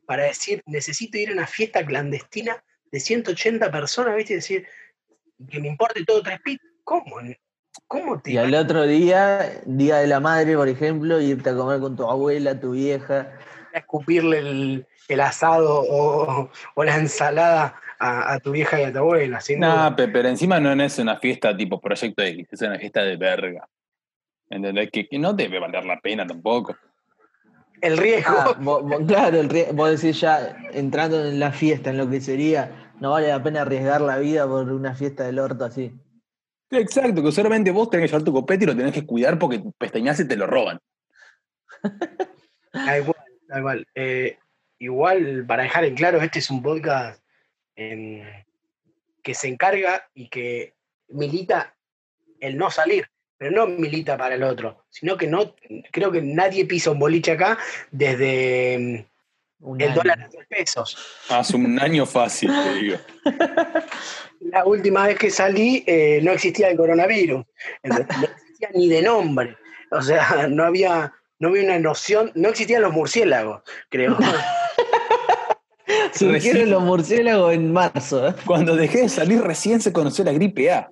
para 0.06 0.24
decir, 0.24 0.62
necesito 0.66 1.18
ir 1.18 1.30
a 1.30 1.32
una 1.32 1.46
fiesta 1.46 1.84
clandestina 1.84 2.62
de 2.90 3.00
180 3.00 3.70
personas, 3.70 4.16
¿viste? 4.16 4.34
Y 4.34 4.36
decir, 4.36 4.66
que 5.48 5.60
me 5.60 5.68
importe 5.68 6.04
todo 6.04 6.22
tres 6.22 6.40
pitos. 6.40 6.68
¿Cómo? 6.84 7.16
¿Cómo 7.86 8.20
te 8.20 8.32
Y 8.32 8.36
al 8.36 8.54
otro 8.54 8.86
día, 8.86 9.62
Día 9.64 9.96
de 9.96 10.06
la 10.06 10.20
Madre, 10.20 10.56
por 10.56 10.68
ejemplo, 10.68 11.20
irte 11.20 11.50
a 11.50 11.56
comer 11.56 11.80
con 11.80 11.96
tu 11.96 12.08
abuela, 12.08 12.60
tu 12.60 12.72
vieja. 12.72 13.32
a 13.72 13.78
escupirle 13.78 14.38
el, 14.38 14.86
el 15.08 15.20
asado 15.20 15.82
o, 15.88 16.50
o 16.74 16.84
la 16.84 16.96
ensalada 16.96 17.80
a, 18.04 18.34
a 18.34 18.40
tu 18.40 18.52
vieja 18.52 18.80
y 18.80 18.84
a 18.84 18.92
tu 18.92 18.98
abuela? 18.98 19.40
Sin 19.40 19.60
duda. 19.60 19.74
Nah, 19.74 19.96
pe- 19.96 20.08
pero 20.08 20.28
encima 20.28 20.60
no 20.60 20.72
es 20.82 20.98
una 20.98 21.16
fiesta 21.16 21.56
tipo 21.56 21.80
Proyecto 21.80 22.22
X, 22.22 22.48
es 22.52 22.60
una 22.62 22.78
fiesta 22.78 23.02
de 23.02 23.16
verga. 23.16 23.66
¿Entendés? 24.50 24.90
Que, 24.90 25.08
que 25.08 25.18
no 25.18 25.32
debe 25.32 25.58
valer 25.58 25.84
la 25.84 25.98
pena 26.00 26.26
tampoco. 26.26 26.76
El 27.80 27.96
riesgo. 27.96 28.34
Ah, 28.38 28.56
claro, 29.06 29.40
el 29.40 29.48
rie- 29.48 29.72
vos 29.72 29.90
decís 29.90 30.20
ya 30.20 30.56
entrando 30.72 31.24
en 31.24 31.38
la 31.40 31.50
fiesta, 31.50 31.90
en 31.90 31.98
lo 31.98 32.08
que 32.08 32.20
sería, 32.20 32.92
no 33.00 33.10
vale 33.10 33.28
la 33.28 33.42
pena 33.42 33.62
arriesgar 33.62 34.00
la 34.00 34.18
vida 34.18 34.46
por 34.46 34.70
una 34.70 34.94
fiesta 34.94 35.24
del 35.24 35.38
orto 35.38 35.64
así. 35.64 35.92
Exacto, 36.70 37.22
que 37.22 37.32
solamente 37.32 37.70
vos 37.70 37.88
tenés 37.90 38.04
que 38.04 38.08
llevar 38.12 38.24
tu 38.24 38.32
copete 38.32 38.64
y 38.64 38.66
lo 38.66 38.76
tenés 38.76 38.92
que 38.92 39.06
cuidar 39.06 39.38
porque 39.38 39.62
pestañas 39.78 40.20
y 40.20 40.28
te 40.28 40.36
lo 40.36 40.46
roban. 40.46 40.78
Tal 42.72 43.04
cual, 43.04 43.24
tal 43.48 43.62
cual. 43.62 43.86
Eh, 43.94 44.38
igual, 44.78 45.44
para 45.46 45.62
dejar 45.64 45.84
en 45.84 45.94
claro, 45.94 46.20
este 46.20 46.38
es 46.38 46.50
un 46.50 46.62
podcast 46.62 47.22
que 47.76 49.34
se 49.34 49.48
encarga 49.48 50.08
y 50.14 50.28
que 50.28 50.74
milita 51.08 51.74
el 52.40 52.56
no 52.56 52.70
salir, 52.70 53.08
pero 53.36 53.50
no 53.50 53.66
milita 53.66 54.16
para 54.16 54.34
el 54.34 54.42
otro, 54.42 54.84
sino 54.90 55.16
que 55.16 55.26
no, 55.26 55.54
creo 55.90 56.12
que 56.12 56.22
nadie 56.22 56.66
pisa 56.66 56.90
un 56.90 56.98
boliche 56.98 57.32
acá 57.32 57.58
desde 57.90 59.06
Un 59.60 59.80
el 59.80 59.88
año. 59.88 59.96
dólar 59.96 60.22
a 60.22 60.28
tres 60.28 60.46
pesos. 60.46 60.98
Hace 61.28 61.56
un 61.56 61.78
año 61.80 62.06
fácil, 62.06 62.50
te 62.50 62.74
digo. 62.80 62.98
La 64.40 64.64
última 64.66 65.06
vez 65.06 65.18
que 65.18 65.30
salí 65.30 65.82
eh, 65.86 66.20
no 66.22 66.32
existía 66.32 66.68
el 66.68 66.76
coronavirus, 66.76 67.44
no 67.82 67.96
existía 67.96 68.68
ni 68.74 68.88
de 68.88 69.02
nombre, 69.02 69.56
o 69.90 70.02
sea, 70.02 70.46
no 70.48 70.64
había, 70.64 71.12
no 71.38 71.48
había 71.48 71.64
una 71.64 71.78
noción, 71.78 72.30
no 72.34 72.50
existían 72.50 72.82
los 72.82 72.92
murciélagos, 72.92 73.62
creo. 73.88 74.16
Surgieron 76.14 76.32
Recién- 76.62 76.70
los 76.70 76.82
murciélagos 76.82 77.52
en 77.54 77.72
marzo. 77.72 78.28
¿eh? 78.28 78.34
Cuando 78.46 78.76
dejé 78.76 79.02
de 79.02 79.08
salir 79.08 79.40
recién 79.42 79.80
se 79.80 79.92
conoció 79.92 80.24
la 80.24 80.32
gripe 80.32 80.70
A. 80.72 80.90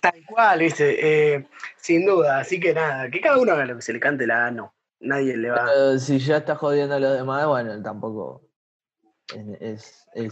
Tal 0.00 0.24
cual, 0.26 0.58
¿viste? 0.60 1.34
Eh, 1.34 1.46
sin 1.76 2.04
duda. 2.04 2.38
Así 2.40 2.58
que 2.58 2.74
nada, 2.74 3.08
que 3.10 3.20
cada 3.20 3.38
uno 3.38 3.52
haga 3.52 3.64
lo 3.66 3.76
que 3.76 3.82
se 3.82 3.92
le 3.92 4.00
cante 4.00 4.26
la 4.26 4.46
ano. 4.46 4.74
Nadie 5.00 5.36
le 5.36 5.50
va 5.50 5.64
Pero 5.64 5.98
si 5.98 6.18
ya 6.18 6.38
está 6.38 6.56
jodiendo 6.56 6.94
a 6.96 7.00
los 7.00 7.16
demás, 7.16 7.46
bueno, 7.46 7.80
tampoco 7.82 8.42
es, 9.34 10.06
es, 10.14 10.28
es, 10.28 10.30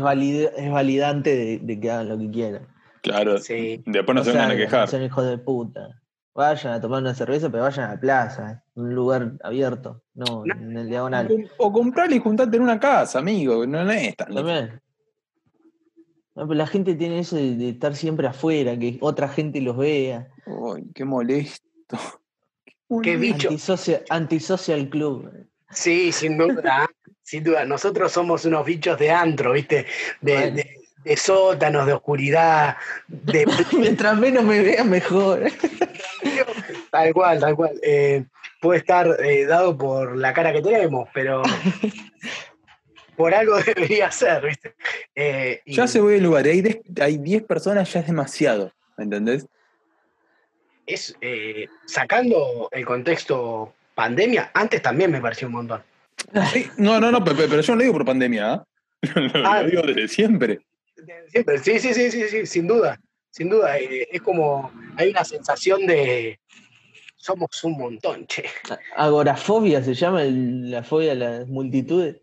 valid- 0.00 0.70
validante 0.70 1.34
de, 1.34 1.58
de 1.60 1.80
que 1.80 1.90
hagan 1.90 2.08
lo 2.10 2.18
que 2.18 2.30
quieran. 2.30 2.68
Claro, 3.02 3.38
Sí. 3.38 3.82
después 3.86 4.14
no 4.14 4.22
se 4.22 4.30
vengan 4.30 4.52
a 4.52 4.56
quejar. 4.56 4.88
Son 4.88 5.02
hijos 5.02 5.26
de 5.26 5.38
puta. 5.38 6.00
Vayan 6.34 6.72
a 6.72 6.80
tomar 6.80 7.02
una 7.02 7.14
cerveza, 7.14 7.50
pero 7.50 7.64
vayan 7.64 7.90
a 7.90 7.94
la 7.94 8.00
plaza, 8.00 8.64
un 8.74 8.94
lugar 8.94 9.32
abierto, 9.42 10.02
no, 10.14 10.44
No. 10.46 10.54
en 10.54 10.76
el 10.78 10.86
O, 10.86 10.88
diagonal. 10.88 11.28
com- 11.28 11.44
o 11.58 11.72
comprarle 11.72 12.16
y 12.16 12.20
juntarte 12.20 12.56
en 12.56 12.62
una 12.62 12.80
casa, 12.80 13.18
amigo. 13.18 13.66
No, 13.66 13.84
no 13.84 13.90
es 13.92 14.16
tan. 14.16 14.34
También. 14.34 14.80
No, 16.34 16.48
pero 16.48 16.54
la 16.54 16.66
gente 16.66 16.94
tiene 16.94 17.18
eso 17.18 17.36
de, 17.36 17.54
de 17.56 17.68
estar 17.70 17.94
siempre 17.94 18.26
afuera, 18.26 18.78
que 18.78 18.96
otra 19.02 19.28
gente 19.28 19.60
los 19.60 19.76
vea. 19.76 20.28
Uy, 20.46 20.90
qué 20.94 21.04
molesto. 21.04 21.60
Qué 23.02 23.16
bicho. 23.16 23.48
Antisocial, 23.48 24.02
antisocial 24.10 24.88
club. 24.90 25.30
Sí, 25.70 26.12
sin 26.12 26.36
duda, 26.36 26.86
sin 27.22 27.42
duda. 27.42 27.64
Nosotros 27.64 28.12
somos 28.12 28.44
unos 28.44 28.66
bichos 28.66 28.98
de 28.98 29.10
antro, 29.10 29.52
¿viste? 29.52 29.86
De, 30.20 30.32
Bueno. 30.34 30.56
de- 30.56 30.76
de 31.04 31.16
sótanos, 31.16 31.84
de 31.86 31.94
oscuridad, 31.94 32.76
de 33.08 33.44
Mientras 33.78 34.16
menos 34.18 34.44
me 34.44 34.60
vean, 34.62 34.88
mejor. 34.90 35.44
Tal 36.92 37.12
cual, 37.12 37.40
tal 37.40 37.56
cual. 37.56 37.72
Eh, 37.82 38.24
puede 38.60 38.78
estar 38.78 39.08
eh, 39.24 39.44
dado 39.46 39.76
por 39.76 40.16
la 40.16 40.32
cara 40.32 40.52
que 40.52 40.62
tenemos, 40.62 41.08
pero 41.12 41.42
por 43.16 43.34
algo 43.34 43.58
debería 43.58 44.10
ser, 44.10 44.44
¿viste? 44.46 44.74
Eh, 45.14 45.60
y 45.64 45.74
Ya 45.74 45.86
se 45.88 46.00
voy 46.00 46.14
al 46.16 46.22
lugar. 46.22 46.44
Hay 46.46 46.60
10 46.60 46.80
hay 47.00 47.18
10 47.18 47.42
personas, 47.44 47.92
ya 47.92 48.00
es 48.00 48.06
demasiado. 48.06 48.72
¿Me 48.96 49.04
entendés? 49.04 49.46
es 50.84 51.16
sacando 51.86 52.68
el 52.72 52.84
contexto 52.84 53.72
pandemia, 53.94 54.50
antes 54.52 54.82
también 54.82 55.10
me 55.10 55.20
pareció 55.20 55.46
un 55.46 55.54
montón. 55.54 55.82
Sí, 56.52 56.68
no, 56.76 57.00
no, 57.00 57.10
no, 57.10 57.22
pero, 57.24 57.36
pero 57.36 57.60
yo 57.60 57.72
no 57.72 57.76
lo 57.76 57.82
digo 57.82 57.92
por 57.94 58.04
pandemia, 58.04 58.52
¿ah? 58.52 58.66
Lo, 59.16 59.46
Ah. 59.46 59.62
lo 59.62 59.68
digo 59.70 59.82
desde 59.82 60.08
siempre. 60.08 60.60
Siempre, 61.28 61.58
sí, 61.58 61.78
sí, 61.78 61.94
sí, 61.94 62.10
sí, 62.10 62.28
sí, 62.28 62.46
sin 62.46 62.66
duda, 62.66 63.00
sin 63.30 63.48
duda. 63.48 63.78
eh, 63.78 64.08
es 64.10 64.20
como, 64.22 64.70
hay 64.96 65.10
una 65.10 65.24
sensación 65.24 65.86
de 65.86 66.38
somos 67.22 67.62
un 67.62 67.78
montón, 67.78 68.26
che. 68.26 68.42
Agorafobia 68.96 69.82
se 69.82 69.94
llama 69.94 70.22
el- 70.24 70.70
la 70.72 70.82
fobia 70.82 71.12
a 71.12 71.14
las 71.14 71.48
multitudes. 71.48 72.16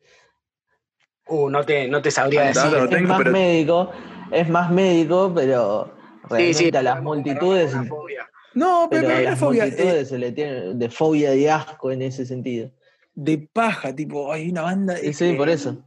Uh, 1.27 1.49
no 1.49 1.63
te, 1.63 1.87
no 1.87 2.01
te 2.01 2.11
sabría 2.11 2.43
decir. 2.47 2.63
es 2.75 2.89
tengo, 2.89 3.07
más 3.07 3.17
pero- 3.19 3.31
médico, 3.31 3.91
es 4.31 4.49
más 4.49 4.69
médico, 4.71 5.31
pero 5.33 5.93
Sí, 6.35 6.53
sí, 6.53 6.69
realmente 6.71 6.77
a 6.77 6.81
las 6.83 7.01
multitudes, 7.03 7.71
fobia. 7.87 8.29
No, 8.55 8.87
pero, 8.89 9.07
pero 9.07 9.17
a 9.17 9.21
la 9.21 9.29
las 9.31 9.39
fobia 9.39 9.63
eh, 9.65 9.67
multitudes 9.69 10.09
se 10.09 10.17
le 10.17 10.31
tiene 10.33 10.73
de 10.75 10.89
fobia 10.89 11.33
y 11.33 11.47
asco 11.47 11.91
en 11.91 12.01
ese 12.01 12.25
sentido. 12.25 12.69
de 13.15 13.37
paja, 13.53 13.93
tipo, 13.95 14.31
hay 14.33 14.49
una 14.49 14.61
banda 14.63 14.93
de 14.95 15.13
Sí, 15.13 15.31
sí, 15.31 15.33
por 15.33 15.49
eso. 15.49 15.77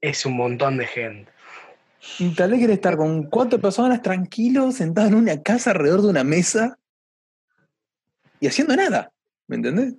Es 0.00 0.26
un 0.26 0.36
montón 0.36 0.76
de 0.76 0.86
gente. 0.86 1.30
Y 2.18 2.34
tal 2.34 2.50
vez 2.50 2.60
querés 2.60 2.74
estar 2.76 2.96
con 2.96 3.24
cuatro 3.30 3.58
personas 3.60 4.02
tranquilos, 4.02 4.74
sentados 4.76 5.10
en 5.12 5.16
una 5.18 5.42
casa 5.42 5.70
alrededor 5.70 6.02
de 6.02 6.08
una 6.08 6.24
mesa 6.24 6.78
y 8.40 8.46
haciendo 8.46 8.76
nada, 8.76 9.12
¿me 9.46 9.56
entendés? 9.56 9.94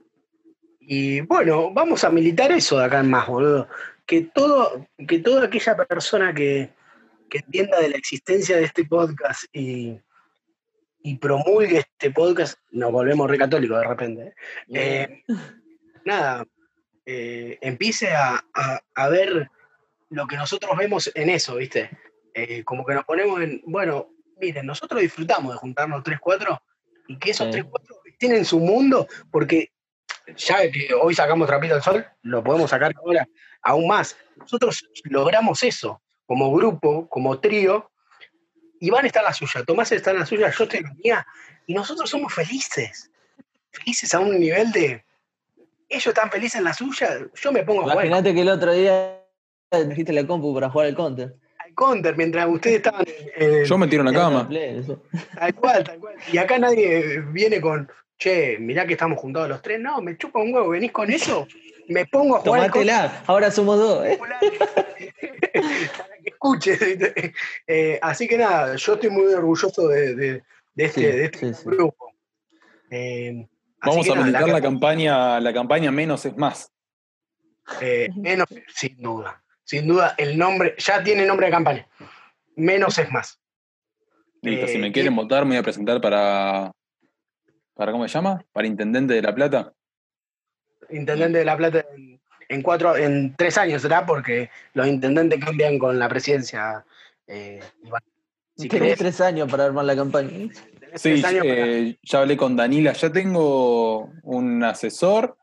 Y 0.79 1.21
bueno, 1.21 1.71
vamos 1.73 2.03
a 2.03 2.09
militar 2.09 2.51
eso 2.51 2.77
de 2.77 2.85
acá 2.85 2.99
en 2.99 3.09
más, 3.09 3.27
boludo. 3.27 3.67
Que, 4.05 4.21
todo, 4.21 4.87
que 5.07 5.19
toda 5.19 5.45
aquella 5.45 5.75
persona 5.75 6.33
que, 6.33 6.71
que 7.29 7.39
entienda 7.39 7.79
de 7.79 7.89
la 7.89 7.97
existencia 7.97 8.57
de 8.57 8.65
este 8.65 8.85
podcast 8.85 9.43
y, 9.51 9.99
y 11.01 11.17
promulgue 11.17 11.79
este 11.79 12.11
podcast, 12.11 12.59
nos 12.71 12.91
volvemos 12.91 13.29
recatólicos 13.29 13.79
de 13.79 13.87
repente. 13.87 14.21
¿eh? 14.23 14.33
Eh, 14.73 15.23
nada, 16.03 16.45
eh, 17.05 17.57
empiece 17.61 18.09
a, 18.11 18.43
a, 18.53 18.79
a, 18.93 19.09
ver 19.09 19.49
lo 20.09 20.27
que 20.27 20.35
nosotros 20.35 20.75
vemos 20.77 21.11
en 21.13 21.29
eso, 21.29 21.55
¿viste? 21.55 21.89
como 22.65 22.85
que 22.85 22.93
nos 22.93 23.05
ponemos 23.05 23.41
en, 23.41 23.61
bueno, 23.65 24.09
miren, 24.41 24.65
nosotros 24.65 24.99
disfrutamos 24.99 25.53
de 25.53 25.57
juntarnos 25.57 26.03
3-4 26.03 26.59
y 27.07 27.17
que 27.17 27.31
esos 27.31 27.47
3-4 27.47 27.71
tienen 28.17 28.45
su 28.45 28.59
mundo, 28.59 29.07
porque 29.31 29.71
ya 30.37 30.69
que 30.71 30.89
hoy 30.99 31.13
sacamos 31.13 31.47
trapito 31.47 31.75
al 31.75 31.83
sol, 31.83 32.05
lo 32.23 32.43
podemos 32.43 32.69
sacar 32.69 32.93
ahora 32.97 33.27
aún 33.61 33.87
más. 33.87 34.15
Nosotros 34.35 34.83
logramos 35.05 35.61
eso 35.63 36.01
como 36.25 36.51
grupo, 36.53 37.07
como 37.09 37.39
trío, 37.39 37.91
Iván 38.79 39.05
está 39.05 39.19
en 39.19 39.25
la 39.25 39.33
suya, 39.33 39.63
Tomás 39.63 39.91
está 39.91 40.11
en 40.11 40.19
la 40.19 40.25
suya, 40.25 40.51
yo 40.51 40.63
estoy 40.65 40.79
en 40.79 40.85
la 40.85 40.93
mía, 40.95 41.27
y 41.65 41.73
nosotros 41.73 42.09
somos 42.09 42.33
felices. 42.33 43.09
Felices 43.71 44.13
a 44.13 44.19
un 44.19 44.39
nivel 44.39 44.71
de. 44.71 45.03
Ellos 45.87 46.07
están 46.07 46.29
felices 46.31 46.55
en 46.55 46.63
la 46.65 46.73
suya, 46.73 47.19
yo 47.35 47.51
me 47.51 47.63
pongo 47.63 47.81
a 47.81 47.83
jugar 47.83 47.97
Imagínate 48.05 48.33
que 48.33 48.41
el 48.41 48.49
otro 48.49 48.73
día 48.73 49.21
dijiste 49.87 50.11
la 50.13 50.25
compu 50.25 50.53
para 50.53 50.69
jugar 50.69 50.87
al 50.87 50.95
counter. 50.95 51.35
al 51.59 51.73
counter 51.75 52.17
mientras 52.17 52.47
ustedes 52.49 52.77
estaban 52.77 53.05
en, 53.37 53.59
en- 53.59 53.65
Yo 53.65 53.77
me 53.77 53.87
tiro 53.87 54.01
en 54.01 54.13
la 54.13 54.19
cama. 54.19 54.49
Tal 55.35 55.55
cual, 55.55 55.83
tal 55.83 55.99
cual. 55.99 56.15
Y 56.31 56.37
acá 56.37 56.57
nadie 56.59 57.21
viene 57.31 57.61
con, 57.61 57.89
che, 58.17 58.57
mirá 58.59 58.85
que 58.85 58.93
estamos 58.93 59.17
juntados 59.19 59.49
los 59.49 59.61
tres. 59.61 59.79
No, 59.79 60.01
me 60.01 60.17
chupa 60.17 60.39
un 60.39 60.53
huevo, 60.53 60.69
venís 60.69 60.91
con 60.91 61.09
eso, 61.11 61.47
me 61.87 62.05
pongo 62.05 62.37
a 62.37 62.39
jugar. 62.39 62.61
Tomátela, 62.71 63.23
ahora 63.27 63.51
somos 63.51 63.77
dos, 63.77 64.05
¿eh? 64.05 64.17
para 64.19 64.39
que 66.23 66.29
escuche. 66.29 66.75
¿viste? 66.77 67.33
Eh, 67.67 67.99
así 68.01 68.27
que 68.27 68.37
nada, 68.37 68.75
yo 68.75 68.93
estoy 68.93 69.09
muy 69.09 69.33
orgulloso 69.33 69.87
de, 69.87 70.15
de- 70.15 70.43
de 70.73 70.85
este, 70.85 70.99
Sí, 71.01 71.05
de 71.17 71.25
este 71.25 71.37
sí, 71.39 71.53
sí. 71.53 71.61
grupo. 71.65 72.11
Eh, 72.89 73.47
Vamos 73.81 74.09
a 74.09 74.15
nada, 74.15 74.25
militar 74.25 74.49
la 74.49 74.61
campaña, 74.61 75.39
la 75.39 75.53
campaña 75.53 75.91
menos 75.91 76.25
es 76.25 76.35
más. 76.35 76.71
eh, 77.81 78.09
menos, 78.15 78.47
sin 78.73 78.97
duda. 78.97 79.41
Sin 79.63 79.87
duda, 79.87 80.13
el 80.17 80.37
nombre, 80.37 80.75
ya 80.77 81.03
tiene 81.03 81.25
nombre 81.25 81.47
de 81.47 81.51
campaña. 81.51 81.87
Menos 82.55 82.97
es 82.97 83.11
más. 83.11 83.39
Listo, 84.41 84.67
si 84.67 84.75
Eh, 84.75 84.79
me 84.79 84.91
quieren 84.91 85.15
votar, 85.15 85.43
me 85.43 85.49
voy 85.51 85.57
a 85.57 85.63
presentar 85.63 85.99
para. 86.01 86.71
¿Para 87.75 87.91
cómo 87.91 88.07
se 88.07 88.13
llama? 88.13 88.43
Para 88.53 88.67
intendente 88.67 89.13
de 89.13 89.21
La 89.21 89.35
Plata. 89.35 89.73
Intendente 90.89 91.39
de 91.39 91.45
La 91.45 91.57
Plata 91.57 91.85
en, 91.95 92.19
en 92.49 92.61
cuatro, 92.61 92.95
en 92.95 93.35
tres 93.35 93.57
años 93.57 93.81
será, 93.81 94.05
porque 94.05 94.49
los 94.73 94.87
intendentes 94.87 95.43
cambian 95.43 95.77
con 95.77 95.99
la 95.99 96.07
presidencia. 96.07 96.85
Eh, 97.27 97.59
Iván. 97.83 98.01
Si 98.57 98.69
Tenés 98.69 98.83
querés, 98.83 98.99
tres 98.99 99.21
años 99.21 99.51
para 99.51 99.65
armar 99.65 99.83
la 99.83 99.95
campaña. 99.95 100.29
Sí, 100.95 101.21
para- 101.21 101.39
eh, 101.43 101.97
ya 102.01 102.19
hablé 102.21 102.37
con 102.37 102.55
Danila, 102.55 102.93
ya 102.93 103.11
tengo 103.11 104.09
un 104.23 104.63
asesor. 104.63 105.37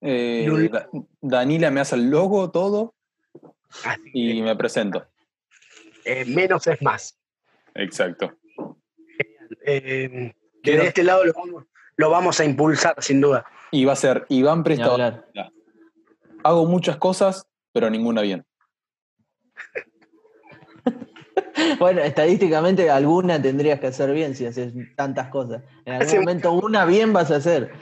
eh. 0.00 0.68
Da- 0.72 0.88
Danila 1.20 1.70
me 1.70 1.80
hace 1.80 1.94
el 1.94 2.10
logo, 2.10 2.50
todo, 2.50 2.94
así 3.84 4.10
y 4.12 4.36
que, 4.38 4.42
me 4.42 4.56
presento. 4.56 5.06
eh, 6.04 6.24
menos 6.24 6.66
es 6.66 6.82
más. 6.82 7.16
Exacto. 7.76 8.36
Eh, 9.64 10.34
que 10.62 10.76
de 10.76 10.86
este 10.86 11.02
lado 11.02 11.24
lo, 11.24 11.32
vamos- 11.32 11.64
lo 11.96 12.10
vamos 12.10 12.40
a 12.40 12.44
impulsar, 12.44 12.94
sin 13.02 13.20
duda. 13.20 13.44
Y 13.70 13.84
va 13.84 13.92
a 13.94 13.96
ser 13.96 14.26
Iván 14.28 14.58
Ni 14.58 14.64
Prestado. 14.64 14.92
hablar. 14.92 15.26
Hago 16.44 16.66
muchas 16.66 16.96
cosas, 16.96 17.46
pero 17.72 17.88
ninguna 17.90 18.22
bien. 18.22 18.44
Bueno, 21.78 22.00
estadísticamente 22.00 22.90
alguna 22.90 23.40
tendrías 23.40 23.78
que 23.78 23.86
hacer 23.88 24.10
bien 24.12 24.34
si 24.34 24.46
haces 24.46 24.72
tantas 24.96 25.28
cosas. 25.28 25.62
En 25.84 25.92
algún 25.94 26.06
Hace- 26.08 26.18
momento 26.20 26.52
una 26.52 26.84
bien 26.84 27.12
vas 27.12 27.30
a 27.30 27.36
hacer. 27.36 27.72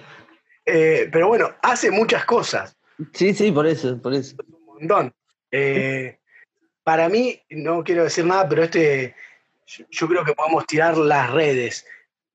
Eh, 0.66 1.08
pero 1.12 1.28
bueno, 1.28 1.50
hace 1.62 1.90
muchas 1.90 2.24
cosas, 2.24 2.76
Sí, 3.14 3.32
sí, 3.32 3.50
por 3.50 3.66
eso, 3.66 4.00
por 4.00 4.12
eso. 4.12 4.36
un 4.66 4.74
montón. 4.80 5.14
Eh, 5.50 6.18
para 6.84 7.08
mí, 7.08 7.40
no 7.50 7.82
quiero 7.82 8.04
decir 8.04 8.24
nada, 8.26 8.46
pero 8.48 8.64
este, 8.64 9.14
yo, 9.66 9.84
yo 9.90 10.08
creo 10.08 10.24
que 10.24 10.34
podemos 10.34 10.66
tirar 10.66 10.96
las 10.98 11.30
redes 11.30 11.86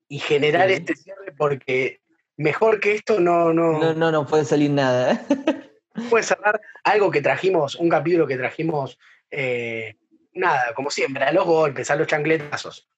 y 0.08 0.18
generar 0.18 0.68
Sí. 0.68 0.74
este 0.74 0.94
cierre 0.96 1.32
porque 1.36 2.00
mejor 2.36 2.80
que 2.80 2.94
esto 2.94 3.20
no, 3.20 3.52
no, 3.52 3.78
No, 3.78 3.94
no, 3.94 4.12
no 4.12 4.26
puede 4.26 4.44
salir 4.44 4.70
nada. 4.70 5.12
¿eh? 5.12 5.20
puede 6.10 6.22
cerrar 6.24 6.60
algo 6.84 7.10
que 7.10 7.22
trajimos, 7.22 7.74
un 7.76 7.88
capítulo 7.88 8.26
que 8.26 8.36
trajimos, 8.36 8.98
eh, 9.30 9.96
nada, 10.34 10.74
como 10.74 10.90
siempre, 10.90 11.24
a 11.24 11.32
los 11.32 11.44
golpes, 11.44 11.90
a 11.90 11.96
los 11.96 12.06
chancletazos. 12.06 12.88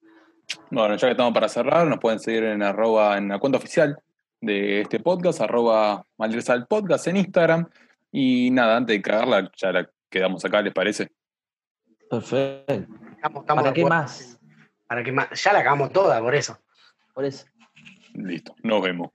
Bueno, 0.71 0.97
ya 0.97 1.07
que 1.07 1.13
estamos 1.13 1.33
para 1.35 1.49
cerrar, 1.49 1.87
nos 1.87 1.99
pueden 1.99 2.19
seguir 2.19 2.45
en 2.45 2.63
arroba, 2.63 3.17
en 3.19 3.29
la 3.29 3.39
cuenta 3.39 3.59
oficial 3.59 3.99
de 4.41 4.81
este 4.81 4.99
podcast, 5.01 5.41
arroba 5.41 6.05
Maldresal 6.17 6.67
Podcast 6.67 7.07
en 7.07 7.19
Instagram. 7.19 7.69
Y 8.11 8.51
nada, 8.51 8.77
antes 8.79 8.97
de 8.97 9.03
cagarla, 9.03 9.51
ya 9.57 9.73
la 9.73 9.91
quedamos 10.09 10.45
acá, 10.45 10.63
¿les 10.63 10.73
parece? 10.73 11.11
Perfecto. 12.11 12.73
Estamos, 13.17 13.43
estamos 13.43 13.63
¿Para 13.63 13.75
qué 13.75 13.81
acuerdo. 13.83 13.89
más? 13.89 14.39
¿Para 14.87 15.05
qué 15.05 15.13
más? 15.13 15.43
Ya 15.45 15.53
la 15.53 15.59
hagamos 15.61 15.93
toda, 15.93 16.21
por 16.21 16.35
eso. 16.35 16.59
Listo, 18.15 18.55
nos 18.63 18.83
vemos. 18.83 19.11